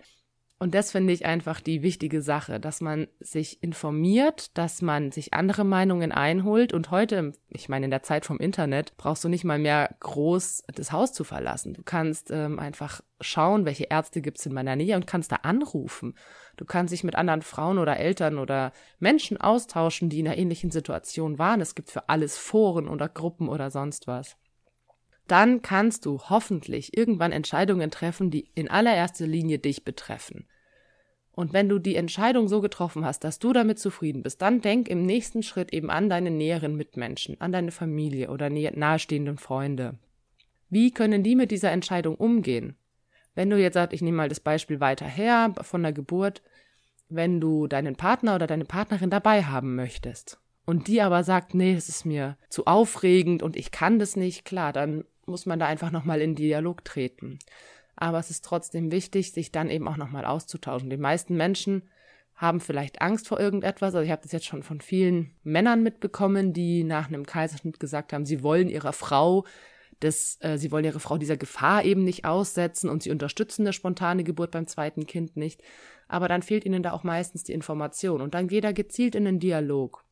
Und 0.61 0.75
das 0.75 0.93
finde 0.93 1.13
ich 1.13 1.27
einfach 1.27 1.61
die 1.61 1.83
wichtige 1.83 2.23
Sache, 2.23 2.61
dass 2.61 2.81
man 2.81 3.09
sich 3.19 3.63
informiert, 3.63 4.57
dass 4.57 4.83
man 4.83 5.11
sich 5.11 5.35
andere 5.35 5.65
Meinungen 5.65 6.13
einholt. 6.13 6.73
Und 6.73 6.93
heute, 6.93 7.33
ich 7.49 7.69
meine, 7.69 7.87
in 7.87 7.91
der 7.91 8.05
Zeit 8.05 8.25
vom 8.25 8.39
Internet, 8.39 8.97
brauchst 8.97 9.25
du 9.25 9.29
nicht 9.29 9.45
mal 9.45 9.59
mehr 9.59 9.95
groß 9.99 10.63
das 10.75 10.93
Haus 10.93 11.13
zu 11.13 11.25
verlassen. 11.25 11.75
Du 11.75 11.83
kannst 11.83 12.31
ähm, 12.31 12.61
einfach 12.61 13.01
schauen, 13.21 13.65
welche 13.65 13.85
Ärzte 13.85 14.23
gibt's 14.23 14.47
in 14.47 14.55
meiner 14.55 14.77
Nähe 14.77 14.95
und 14.95 15.09
kannst 15.09 15.33
da 15.33 15.37
anrufen. 15.43 16.15
Du 16.57 16.65
kannst 16.65 16.93
dich 16.93 17.03
mit 17.03 17.17
anderen 17.17 17.43
Frauen 17.43 17.79
oder 17.79 17.99
Eltern 17.99 18.39
oder 18.39 18.73
Menschen 19.01 19.37
austauschen, 19.37 20.09
die 20.09 20.21
in 20.21 20.29
einer 20.29 20.39
ähnlichen 20.39 20.71
Situation 20.71 21.39
waren. 21.39 21.61
Es 21.61 21.75
gibt 21.75 21.91
für 21.91 22.09
alles 22.09 22.39
Foren 22.39 22.89
oder 22.89 23.09
Gruppen 23.09 23.49
oder 23.49 23.73
sonst 23.73 24.07
was 24.07 24.37
dann 25.27 25.63
kannst 25.63 26.07
du 26.07 26.21
hoffentlich 26.29 26.97
irgendwann 26.97 27.33
Entscheidungen 27.33 27.91
treffen, 27.91 28.31
die 28.31 28.51
in 28.55 28.69
allererster 28.69 29.27
Linie 29.27 29.59
dich 29.59 29.85
betreffen. 29.85 30.47
Und 31.33 31.53
wenn 31.53 31.69
du 31.69 31.79
die 31.79 31.97
Entscheidung 31.97 32.47
so 32.47 32.61
getroffen 32.61 33.05
hast, 33.05 33.25
dass 33.25 33.41
du 33.41 33.53
damit 33.53 33.79
zufrieden 33.79 34.23
bist, 34.23 34.41
dann 34.41 34.61
denk 34.61 34.89
im 34.89 35.05
nächsten 35.05 35.43
Schritt 35.43 35.73
eben 35.73 35.91
an 35.91 36.09
deine 36.09 36.31
näheren 36.31 36.77
Mitmenschen, 36.77 37.41
an 37.41 37.51
deine 37.51 37.73
Familie 37.73 38.31
oder 38.31 38.51
nahestehenden 38.51 39.39
Freunde. 39.39 39.99
Wie 40.71 40.93
können 40.93 41.25
die 41.25 41.35
mit 41.35 41.51
dieser 41.51 41.73
Entscheidung 41.73 42.15
umgehen? 42.15 42.77
Wenn 43.35 43.51
du 43.51 43.59
jetzt 43.59 43.75
sagst, 43.75 43.93
ich 43.93 44.03
nehme 44.03 44.19
mal 44.19 44.29
das 44.29 44.41
Beispiel 44.41 44.79
weiter 44.79 45.07
her 45.07 45.55
von 45.63 45.83
der 45.83 45.93
Geburt, 45.93 46.43
wenn 47.09 47.41
du 47.41 47.67
deinen 47.67 47.97
Partner 47.97 48.37
oder 48.37 48.47
deine 48.47 48.65
Partnerin 48.65 49.11
dabei 49.11 49.45
haben 49.45 49.75
möchtest 49.75 50.39
und 50.65 50.89
die 50.89 51.03
aber 51.03 51.25
sagt, 51.25 51.55
nee, 51.55 51.75
es 51.75 51.89
ist 51.89 52.05
mir 52.05 52.37
zu 52.49 52.67
aufregend 52.67 53.43
und 53.43 53.57
ich 53.57 53.71
kann 53.71 53.99
das 53.99 54.17
nicht, 54.17 54.45
klar, 54.45 54.73
dann 54.73 55.05
muss 55.27 55.47
man 55.47 55.59
da 55.59 55.67
einfach 55.67 55.91
nochmal 55.91 56.21
in 56.21 56.35
Dialog 56.35 56.85
treten 56.85 57.39
aber 57.97 58.19
es 58.19 58.31
ist 58.31 58.45
trotzdem 58.45 58.91
wichtig, 58.91 59.33
sich 59.33 59.53
dann 59.53 59.71
eben 59.71 59.89
auch 59.89 59.97
nochmal 59.97 60.25
auszutauschen. 60.25 60.91
Die 60.91 60.97
meisten 60.97 61.37
Menschen 61.37 61.83
haben 62.35 62.61
vielleicht 62.61 63.01
Angst 63.01 63.29
vor 63.29 63.39
irgendetwas. 63.39 63.95
Also 63.95 64.05
ich 64.05 64.11
habe 64.11 64.23
das 64.23 64.33
jetzt 64.33 64.47
schon 64.47 64.65
von 64.65 64.81
vielen 64.81 65.31
Männern 65.45 65.83
mitbekommen, 65.83 66.53
die 66.53 66.83
nach 66.83 67.09
einem 67.09 67.27
Kaiserschnitt 67.27 67.79
gesagt 67.79 68.13
haben, 68.13 68.27
sie 68.27 68.43
wollen 68.43 68.69
ihrer 68.69 68.93
Frau 68.93 69.45
das, 70.01 70.39
äh, 70.41 70.59
sie 70.59 70.73
wollen 70.73 70.85
ihre 70.85 70.99
Frau 70.99 71.19
dieser 71.19 71.37
Gefahr 71.37 71.85
eben 71.85 72.03
nicht 72.03 72.25
aussetzen 72.25 72.91
und 72.91 73.05
sie 73.05 73.13
unterstützen 73.13 73.63
eine 73.63 73.73
spontane 73.73 74.25
Geburt 74.25 74.51
beim 74.51 74.67
zweiten 74.67 75.07
Kind 75.07 75.37
nicht. 75.37 75.63
Aber 76.09 76.27
dann 76.27 76.43
fehlt 76.43 76.67
ihnen 76.67 76.83
da 76.83 76.93
auch 76.93 77.05
meistens 77.05 77.45
die 77.45 77.53
Information 77.53 78.21
und 78.21 78.35
dann 78.35 78.49
geht 78.49 78.65
er 78.65 78.73
gezielt 78.73 79.15
in 79.15 79.25
den 79.25 79.39
Dialog. 79.39 80.05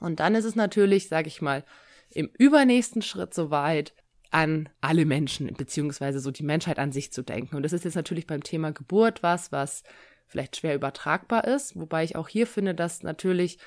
Und 0.00 0.18
dann 0.18 0.34
ist 0.34 0.44
es 0.44 0.56
natürlich, 0.56 1.08
sage 1.08 1.28
ich 1.28 1.40
mal, 1.40 1.64
im 2.10 2.28
übernächsten 2.36 3.00
Schritt 3.00 3.32
soweit, 3.34 3.94
an 4.30 4.68
alle 4.80 5.04
Menschen, 5.06 5.52
beziehungsweise 5.54 6.20
so 6.20 6.30
die 6.30 6.42
Menschheit 6.42 6.78
an 6.78 6.92
sich 6.92 7.12
zu 7.12 7.22
denken. 7.22 7.56
Und 7.56 7.62
das 7.62 7.72
ist 7.72 7.84
jetzt 7.84 7.94
natürlich 7.94 8.26
beim 8.26 8.42
Thema 8.42 8.72
Geburt 8.72 9.22
was, 9.22 9.52
was 9.52 9.82
vielleicht 10.26 10.56
schwer 10.56 10.74
übertragbar 10.74 11.44
ist, 11.44 11.76
wobei 11.76 12.04
ich 12.04 12.16
auch 12.16 12.28
hier 12.28 12.46
finde, 12.46 12.74
dass 12.74 13.02
natürlich 13.02 13.58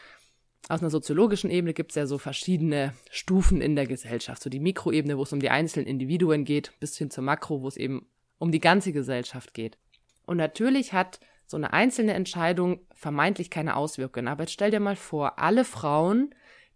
aus 0.70 0.82
einer 0.82 0.92
soziologischen 0.92 1.50
Ebene 1.50 1.74
gibt 1.74 1.92
es 1.92 1.96
ja 1.96 2.06
so 2.06 2.20
verschiedene 2.20 2.94
Stufen 3.10 3.62
in 3.62 3.76
der 3.76 3.88
Gesellschaft. 3.88 4.44
So 4.44 4.50
die 4.50 4.60
Mikroebene, 4.60 5.18
wo 5.18 5.24
es 5.24 5.34
um 5.34 5.40
die 5.40 5.50
einzelnen 5.50 5.88
Individuen 5.88 6.46
geht, 6.46 6.72
bis 6.80 6.98
hin 6.98 7.10
zur 7.10 7.24
Makro, 7.24 7.62
wo 7.64 7.68
es 7.68 7.78
eben 7.78 8.08
um 8.38 8.52
die 8.52 8.60
ganze 8.60 8.94
Gesellschaft 8.94 9.56
geht. 9.56 9.80
Und 10.26 10.38
natürlich 10.38 10.94
hat 10.94 11.20
so 11.48 11.58
eine 11.58 11.74
einzelne 11.74 12.14
Entscheidung 12.14 12.82
vermeintlich 12.94 13.50
keine 13.50 13.76
Auswirkungen. 13.76 14.28
Aber 14.28 14.44
jetzt 14.44 14.54
stell 14.54 14.72
dir 14.72 14.80
mal 14.80 14.96
vor, 14.96 15.40
alle 15.40 15.66
Frauen 15.66 16.34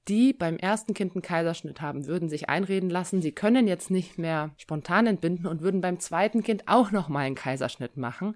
die 0.08 0.34
beim 0.34 0.58
ersten 0.58 0.94
Kind 0.94 1.16
einen 1.16 1.22
Kaiserschnitt 1.22 1.82
haben, 1.82 2.06
würden 2.06 2.30
sich 2.30 2.50
einreden 2.50 2.90
lassen, 2.90 3.22
sie 3.22 3.32
können 3.32 3.68
jetzt 3.68 3.90
nicht 3.90 4.18
mehr 4.18 4.52
spontan 4.58 5.08
entbinden 5.08 5.48
und 5.48 5.62
würden 5.62 5.82
beim 5.82 6.00
zweiten 6.00 6.44
Kind 6.44 6.68
auch 6.68 6.92
nochmal 6.92 7.26
einen 7.26 7.36
Kaiserschnitt 7.36 7.98
machen, 7.98 8.36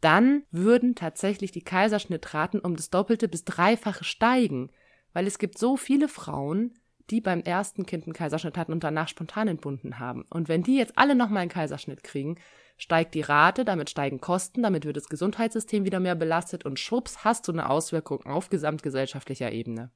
dann 0.00 0.42
würden 0.50 0.94
tatsächlich 0.94 1.52
die 1.52 1.62
Kaiserschnittraten 1.62 2.60
um 2.60 2.76
das 2.76 2.90
Doppelte 2.90 3.28
bis 3.28 3.44
Dreifache 3.44 4.04
steigen, 4.04 4.70
weil 5.12 5.26
es 5.26 5.38
gibt 5.38 5.58
so 5.58 5.76
viele 5.76 6.08
Frauen, 6.08 6.74
die 7.10 7.20
beim 7.20 7.40
ersten 7.40 7.84
Kind 7.84 8.04
einen 8.04 8.12
Kaiserschnitt 8.12 8.56
hatten 8.56 8.72
und 8.72 8.84
danach 8.84 9.08
spontan 9.08 9.48
entbunden 9.48 9.98
haben. 9.98 10.24
Und 10.30 10.48
wenn 10.48 10.62
die 10.62 10.76
jetzt 10.76 10.96
alle 10.96 11.14
nochmal 11.14 11.42
einen 11.42 11.50
Kaiserschnitt 11.50 12.02
kriegen, 12.02 12.36
steigt 12.76 13.14
die 13.14 13.20
Rate, 13.20 13.64
damit 13.64 13.90
steigen 13.90 14.20
Kosten, 14.20 14.62
damit 14.62 14.84
wird 14.84 14.96
das 14.96 15.08
Gesundheitssystem 15.08 15.84
wieder 15.84 16.00
mehr 16.00 16.14
belastet 16.14 16.64
und 16.64 16.78
schwupps 16.78 17.24
hast 17.24 17.46
du 17.46 17.52
eine 17.52 17.68
Auswirkung 17.68 18.24
auf 18.24 18.48
gesamtgesellschaftlicher 18.48 19.52
Ebene. 19.52 19.90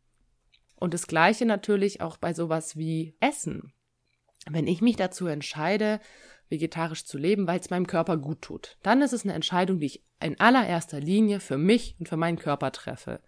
Und 0.77 0.95
das 0.95 1.07
Gleiche 1.07 1.47
natürlich 1.47 2.01
auch 2.01 2.17
bei 2.17 2.33
sowas 2.33 2.77
wie 2.77 3.17
Essen. 3.21 3.73
Wenn 4.49 4.67
ich 4.67 4.81
mich 4.81 4.97
dazu 4.97 5.27
entscheide, 5.27 6.01
vegetarisch 6.49 7.05
zu 7.05 7.19
leben, 7.19 7.47
weil 7.47 7.59
es 7.59 7.71
meinem 7.71 7.87
Körper 7.87 8.17
gut 8.17 8.43
tut. 8.43 8.79
Dann 8.83 9.03
ist 9.03 9.13
es 9.13 9.25
eine 9.25 9.35
Entscheidung, 9.35 9.81
die 9.81 9.87
ich 9.87 10.05
in 10.21 10.39
allererster 10.39 11.01
Linie 11.01 11.41
für 11.41 11.59
mich 11.59 11.97
und 11.99 12.09
für 12.09 12.17
meinen 12.17 12.39
Körper 12.39 12.73
treffe. 12.73 13.21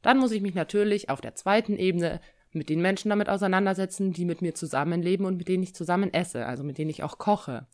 Dann 0.00 0.18
muss 0.18 0.32
ich 0.32 0.42
mich 0.42 0.54
natürlich 0.54 1.10
auf 1.10 1.20
der 1.20 1.34
zweiten 1.34 1.76
Ebene 1.76 2.20
mit 2.52 2.68
den 2.68 2.82
Menschen 2.82 3.08
damit 3.08 3.28
auseinandersetzen, 3.28 4.12
die 4.12 4.24
mit 4.24 4.42
mir 4.42 4.54
zusammenleben 4.54 5.26
und 5.26 5.36
mit 5.36 5.48
denen 5.48 5.62
ich 5.62 5.74
zusammen 5.74 6.12
esse, 6.12 6.46
also 6.46 6.64
mit 6.64 6.78
denen 6.78 6.90
ich 6.90 7.02
auch 7.02 7.18
koche. 7.18 7.66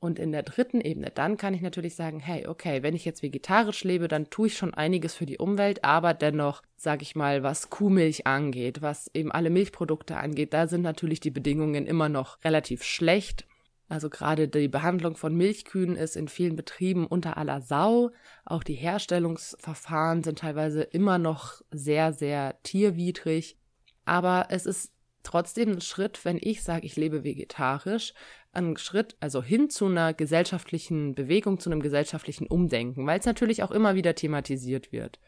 Und 0.00 0.20
in 0.20 0.30
der 0.30 0.44
dritten 0.44 0.80
Ebene, 0.80 1.10
dann 1.12 1.36
kann 1.36 1.54
ich 1.54 1.60
natürlich 1.60 1.96
sagen, 1.96 2.20
hey, 2.20 2.46
okay, 2.46 2.84
wenn 2.84 2.94
ich 2.94 3.04
jetzt 3.04 3.22
vegetarisch 3.22 3.82
lebe, 3.82 4.06
dann 4.06 4.30
tue 4.30 4.46
ich 4.46 4.56
schon 4.56 4.72
einiges 4.72 5.14
für 5.14 5.26
die 5.26 5.38
Umwelt, 5.38 5.82
aber 5.82 6.14
dennoch, 6.14 6.62
sage 6.76 7.02
ich 7.02 7.16
mal, 7.16 7.42
was 7.42 7.68
Kuhmilch 7.68 8.24
angeht, 8.24 8.80
was 8.80 9.10
eben 9.12 9.32
alle 9.32 9.50
Milchprodukte 9.50 10.16
angeht, 10.16 10.54
da 10.54 10.68
sind 10.68 10.82
natürlich 10.82 11.18
die 11.18 11.32
Bedingungen 11.32 11.84
immer 11.84 12.08
noch 12.08 12.38
relativ 12.44 12.84
schlecht. 12.84 13.44
Also 13.88 14.10
gerade 14.10 14.48
die 14.48 14.68
Behandlung 14.68 15.16
von 15.16 15.34
Milchkühen 15.34 15.96
ist 15.96 16.14
in 16.14 16.28
vielen 16.28 16.56
Betrieben 16.56 17.06
unter 17.06 17.36
aller 17.36 17.60
Sau. 17.60 18.10
Auch 18.44 18.62
die 18.62 18.74
Herstellungsverfahren 18.74 20.22
sind 20.22 20.40
teilweise 20.40 20.82
immer 20.82 21.18
noch 21.18 21.62
sehr, 21.70 22.12
sehr 22.12 22.62
tierwidrig. 22.62 23.56
Aber 24.04 24.48
es 24.50 24.66
ist 24.66 24.92
trotzdem 25.22 25.72
ein 25.72 25.80
Schritt, 25.80 26.24
wenn 26.24 26.38
ich 26.40 26.62
sage, 26.62 26.86
ich 26.86 26.96
lebe 26.96 27.24
vegetarisch, 27.24 28.12
ein 28.58 28.76
Schritt, 28.76 29.16
also 29.20 29.42
hin 29.42 29.70
zu 29.70 29.86
einer 29.86 30.14
gesellschaftlichen 30.14 31.14
Bewegung, 31.14 31.58
zu 31.58 31.70
einem 31.70 31.80
gesellschaftlichen 31.80 32.46
Umdenken, 32.46 33.06
weil 33.06 33.18
es 33.18 33.26
natürlich 33.26 33.62
auch 33.62 33.70
immer 33.70 33.94
wieder 33.94 34.14
thematisiert 34.14 34.92
wird. 34.92 35.18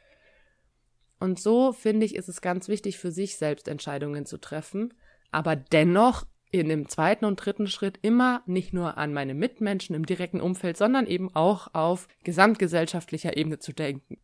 Und 1.19 1.39
so 1.39 1.73
finde 1.73 2.07
ich, 2.07 2.15
ist 2.17 2.29
es 2.29 2.41
ganz 2.41 2.69
wichtig 2.69 2.99
für 2.99 3.13
sich 3.13 3.37
selbst 3.37 3.69
Entscheidungen 3.69 4.27
zu 4.27 4.39
treffen, 4.39 4.95
aber 5.31 5.55
dennoch 5.55 6.27
in 6.51 6.69
dem 6.69 6.89
zweiten 6.89 7.25
und 7.25 7.37
dritten 7.37 7.69
Schritt 7.69 7.99
immer 8.03 8.43
nicht 8.47 8.73
nur 8.73 8.99
an 8.99 9.13
meine 9.13 9.35
Mitmenschen 9.35 9.95
im 9.95 10.05
direkten 10.05 10.41
Umfeld, 10.41 10.77
sondern 10.77 11.07
eben 11.07 11.35
auch 11.35 11.75
auf 11.75 12.09
gesamtgesellschaftlicher 12.25 13.37
Ebene 13.37 13.59
zu 13.59 13.73
denken. 13.73 14.19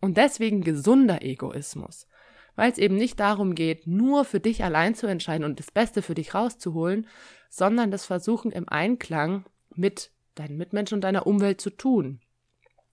Und 0.00 0.16
deswegen 0.16 0.62
gesunder 0.62 1.22
Egoismus 1.22 2.06
weil 2.60 2.72
es 2.72 2.76
eben 2.76 2.96
nicht 2.96 3.18
darum 3.18 3.54
geht, 3.54 3.86
nur 3.86 4.26
für 4.26 4.38
dich 4.38 4.62
allein 4.62 4.94
zu 4.94 5.06
entscheiden 5.06 5.46
und 5.46 5.58
das 5.58 5.70
Beste 5.70 6.02
für 6.02 6.14
dich 6.14 6.34
rauszuholen, 6.34 7.06
sondern 7.48 7.90
das 7.90 8.04
Versuchen 8.04 8.52
im 8.52 8.68
Einklang 8.68 9.46
mit 9.74 10.10
deinen 10.34 10.58
Mitmenschen 10.58 10.96
und 10.96 11.00
deiner 11.00 11.26
Umwelt 11.26 11.62
zu 11.62 11.70
tun. 11.70 12.20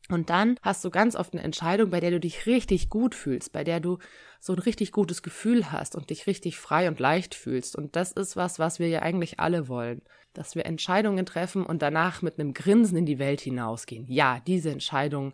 Und 0.07 0.29
dann 0.29 0.57
hast 0.61 0.85
du 0.85 0.89
ganz 0.89 1.17
oft 1.17 1.33
eine 1.33 1.43
Entscheidung, 1.43 1.89
bei 1.89 1.99
der 1.99 2.11
du 2.11 2.19
dich 2.21 2.45
richtig 2.45 2.89
gut 2.89 3.13
fühlst, 3.13 3.51
bei 3.51 3.65
der 3.65 3.81
du 3.81 3.97
so 4.39 4.53
ein 4.53 4.59
richtig 4.59 4.93
gutes 4.93 5.21
Gefühl 5.21 5.69
hast 5.69 5.97
und 5.97 6.11
dich 6.11 6.27
richtig 6.27 6.57
frei 6.57 6.87
und 6.87 7.01
leicht 7.01 7.35
fühlst. 7.35 7.75
Und 7.75 7.97
das 7.97 8.13
ist 8.13 8.37
was, 8.37 8.59
was 8.59 8.79
wir 8.79 8.87
ja 8.87 9.01
eigentlich 9.01 9.41
alle 9.41 9.67
wollen. 9.67 10.01
Dass 10.31 10.55
wir 10.55 10.65
Entscheidungen 10.65 11.25
treffen 11.25 11.65
und 11.65 11.81
danach 11.81 12.21
mit 12.21 12.39
einem 12.39 12.53
Grinsen 12.53 12.95
in 12.95 13.05
die 13.05 13.19
Welt 13.19 13.41
hinausgehen. 13.41 14.05
Ja, 14.07 14.39
diese 14.47 14.71
Entscheidung, 14.71 15.33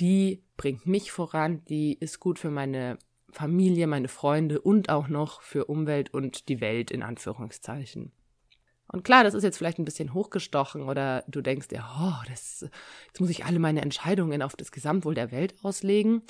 die 0.00 0.42
bringt 0.56 0.86
mich 0.86 1.12
voran, 1.12 1.62
die 1.66 1.92
ist 1.92 2.20
gut 2.20 2.38
für 2.38 2.50
meine 2.50 2.96
Familie, 3.36 3.86
meine 3.86 4.08
Freunde 4.08 4.62
und 4.62 4.88
auch 4.88 5.08
noch 5.08 5.42
für 5.42 5.66
Umwelt 5.66 6.14
und 6.14 6.48
die 6.48 6.62
Welt 6.62 6.90
in 6.90 7.02
Anführungszeichen. 7.02 8.10
Und 8.90 9.04
klar, 9.04 9.24
das 9.24 9.34
ist 9.34 9.42
jetzt 9.42 9.58
vielleicht 9.58 9.78
ein 9.78 9.84
bisschen 9.84 10.14
hochgestochen 10.14 10.82
oder 10.82 11.22
du 11.28 11.42
denkst 11.42 11.68
dir, 11.68 11.84
oh, 12.00 12.24
das, 12.30 12.66
jetzt 13.08 13.20
muss 13.20 13.28
ich 13.28 13.44
alle 13.44 13.58
meine 13.58 13.82
Entscheidungen 13.82 14.40
auf 14.40 14.56
das 14.56 14.72
Gesamtwohl 14.72 15.14
der 15.14 15.32
Welt 15.32 15.54
auslegen. 15.62 16.22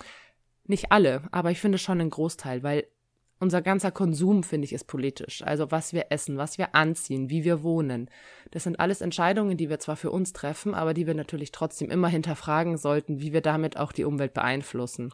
Nicht 0.64 0.90
alle, 0.90 1.23
aber 1.31 1.53
ich 1.53 1.61
finde 1.61 1.79
schon 1.79 2.01
einen 2.01 2.11
Großteil, 2.11 2.64
weil 2.64 2.88
unser 3.38 3.62
ganzer 3.62 3.92
Konsum, 3.92 4.42
finde 4.42 4.64
ich, 4.64 4.73
ist 4.73 4.88
politisch. 4.88 5.42
Also 5.42 5.71
was 5.71 5.92
wir 5.92 6.07
essen, 6.11 6.38
was 6.38 6.59
wir 6.59 6.75
anziehen, 6.75 7.31
wie 7.31 7.45
wir 7.45 7.62
wohnen. 7.62 8.11
Das 8.51 8.64
sind 8.64 8.81
alles 8.81 9.01
Entscheidungen, 9.01 9.57
die 9.57 9.69
wir 9.69 9.79
zwar 9.79 9.97
für 9.97 10.11
uns 10.11 10.33
treffen, 10.33 10.75
aber 10.75 10.92
die 10.92 11.07
wir 11.07 11.14
natürlich 11.14 11.53
trotzdem 11.53 11.88
immer 11.88 12.09
hinterfragen 12.09 12.79
sollten, 12.79 13.21
wie 13.21 13.33
wir 13.33 13.42
damit 13.42 13.77
auch 13.77 13.92
die 13.92 14.05
Umwelt 14.05 14.35
beeinflussen. 14.35 15.12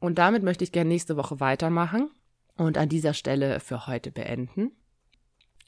Und 0.00 0.18
damit 0.18 0.42
möchte 0.42 0.64
ich 0.64 0.72
gerne 0.72 0.88
nächste 0.88 1.16
Woche 1.16 1.40
weitermachen 1.40 2.10
und 2.56 2.78
an 2.78 2.88
dieser 2.88 3.14
Stelle 3.14 3.60
für 3.60 3.86
heute 3.86 4.10
beenden. 4.10 4.72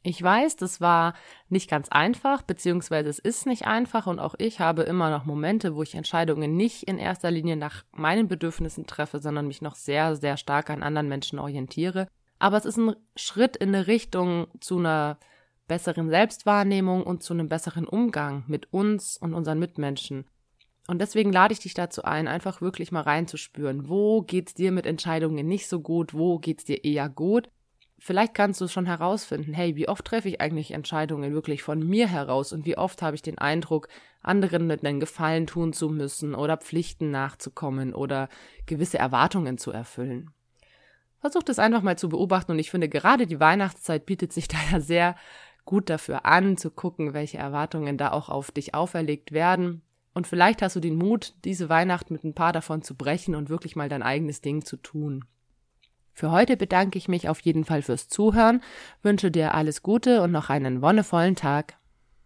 Ich 0.02 0.22
weiß, 0.22 0.56
das 0.56 0.80
war 0.80 1.14
nicht 1.50 1.68
ganz 1.68 1.90
einfach, 1.90 2.40
beziehungsweise 2.40 3.10
es 3.10 3.18
ist 3.18 3.44
nicht 3.44 3.66
einfach 3.66 4.06
und 4.06 4.18
auch 4.18 4.34
ich 4.38 4.58
habe 4.58 4.82
immer 4.82 5.10
noch 5.10 5.26
Momente, 5.26 5.74
wo 5.74 5.82
ich 5.82 5.94
Entscheidungen 5.94 6.56
nicht 6.56 6.84
in 6.84 6.96
erster 6.96 7.30
Linie 7.30 7.56
nach 7.56 7.84
meinen 7.92 8.26
Bedürfnissen 8.26 8.86
treffe, 8.86 9.18
sondern 9.18 9.46
mich 9.46 9.60
noch 9.60 9.74
sehr, 9.74 10.16
sehr 10.16 10.38
stark 10.38 10.70
an 10.70 10.82
anderen 10.82 11.08
Menschen 11.08 11.38
orientiere. 11.38 12.08
Aber 12.38 12.56
es 12.56 12.64
ist 12.64 12.78
ein 12.78 12.96
Schritt 13.14 13.58
in 13.58 13.74
eine 13.74 13.86
Richtung 13.86 14.46
zu 14.60 14.78
einer 14.78 15.18
besseren 15.68 16.08
Selbstwahrnehmung 16.08 17.02
und 17.02 17.22
zu 17.22 17.34
einem 17.34 17.50
besseren 17.50 17.86
Umgang 17.86 18.44
mit 18.46 18.72
uns 18.72 19.18
und 19.18 19.34
unseren 19.34 19.58
Mitmenschen. 19.58 20.24
Und 20.90 20.98
deswegen 20.98 21.32
lade 21.32 21.52
ich 21.52 21.60
dich 21.60 21.74
dazu 21.74 22.02
ein, 22.02 22.26
einfach 22.26 22.60
wirklich 22.60 22.90
mal 22.90 23.02
reinzuspüren, 23.02 23.88
wo 23.88 24.22
geht's 24.22 24.54
dir 24.54 24.72
mit 24.72 24.86
Entscheidungen 24.86 25.46
nicht 25.46 25.68
so 25.68 25.78
gut, 25.78 26.14
wo 26.14 26.40
geht's 26.40 26.64
dir 26.64 26.82
eher 26.82 27.08
gut. 27.08 27.48
Vielleicht 28.00 28.34
kannst 28.34 28.60
du 28.60 28.66
schon 28.66 28.86
herausfinden, 28.86 29.54
hey, 29.54 29.76
wie 29.76 29.88
oft 29.88 30.04
treffe 30.04 30.28
ich 30.28 30.40
eigentlich 30.40 30.72
Entscheidungen 30.72 31.32
wirklich 31.32 31.62
von 31.62 31.78
mir 31.78 32.08
heraus? 32.08 32.52
Und 32.52 32.66
wie 32.66 32.76
oft 32.76 33.02
habe 33.02 33.14
ich 33.14 33.22
den 33.22 33.38
Eindruck, 33.38 33.86
anderen 34.20 34.66
mit 34.66 34.84
einem 34.84 34.98
Gefallen 34.98 35.46
tun 35.46 35.72
zu 35.72 35.90
müssen 35.90 36.34
oder 36.34 36.56
Pflichten 36.56 37.12
nachzukommen 37.12 37.94
oder 37.94 38.28
gewisse 38.66 38.98
Erwartungen 38.98 39.58
zu 39.58 39.70
erfüllen. 39.70 40.32
Versuch 41.20 41.44
das 41.44 41.60
einfach 41.60 41.82
mal 41.82 41.98
zu 41.98 42.08
beobachten. 42.08 42.50
Und 42.50 42.58
ich 42.58 42.72
finde, 42.72 42.88
gerade 42.88 43.28
die 43.28 43.38
Weihnachtszeit 43.38 44.06
bietet 44.06 44.32
sich 44.32 44.48
da 44.48 44.56
ja 44.72 44.80
sehr 44.80 45.14
gut 45.64 45.88
dafür 45.88 46.26
an, 46.26 46.56
zu 46.56 46.68
gucken, 46.68 47.14
welche 47.14 47.38
Erwartungen 47.38 47.96
da 47.96 48.10
auch 48.10 48.28
auf 48.28 48.50
dich 48.50 48.74
auferlegt 48.74 49.30
werden 49.30 49.82
und 50.14 50.26
vielleicht 50.26 50.62
hast 50.62 50.76
du 50.76 50.80
den 50.80 50.96
Mut, 50.96 51.34
diese 51.44 51.68
Weihnacht 51.68 52.10
mit 52.10 52.24
ein 52.24 52.34
paar 52.34 52.52
davon 52.52 52.82
zu 52.82 52.94
brechen 52.94 53.34
und 53.34 53.48
wirklich 53.48 53.76
mal 53.76 53.88
dein 53.88 54.02
eigenes 54.02 54.40
Ding 54.40 54.64
zu 54.64 54.76
tun. 54.76 55.24
Für 56.12 56.30
heute 56.30 56.56
bedanke 56.56 56.98
ich 56.98 57.08
mich 57.08 57.28
auf 57.28 57.40
jeden 57.40 57.64
Fall 57.64 57.82
fürs 57.82 58.08
Zuhören, 58.08 58.62
wünsche 59.02 59.30
dir 59.30 59.54
alles 59.54 59.82
Gute 59.82 60.22
und 60.22 60.32
noch 60.32 60.50
einen 60.50 60.82
wonnevollen 60.82 61.36
Tag. 61.36 61.79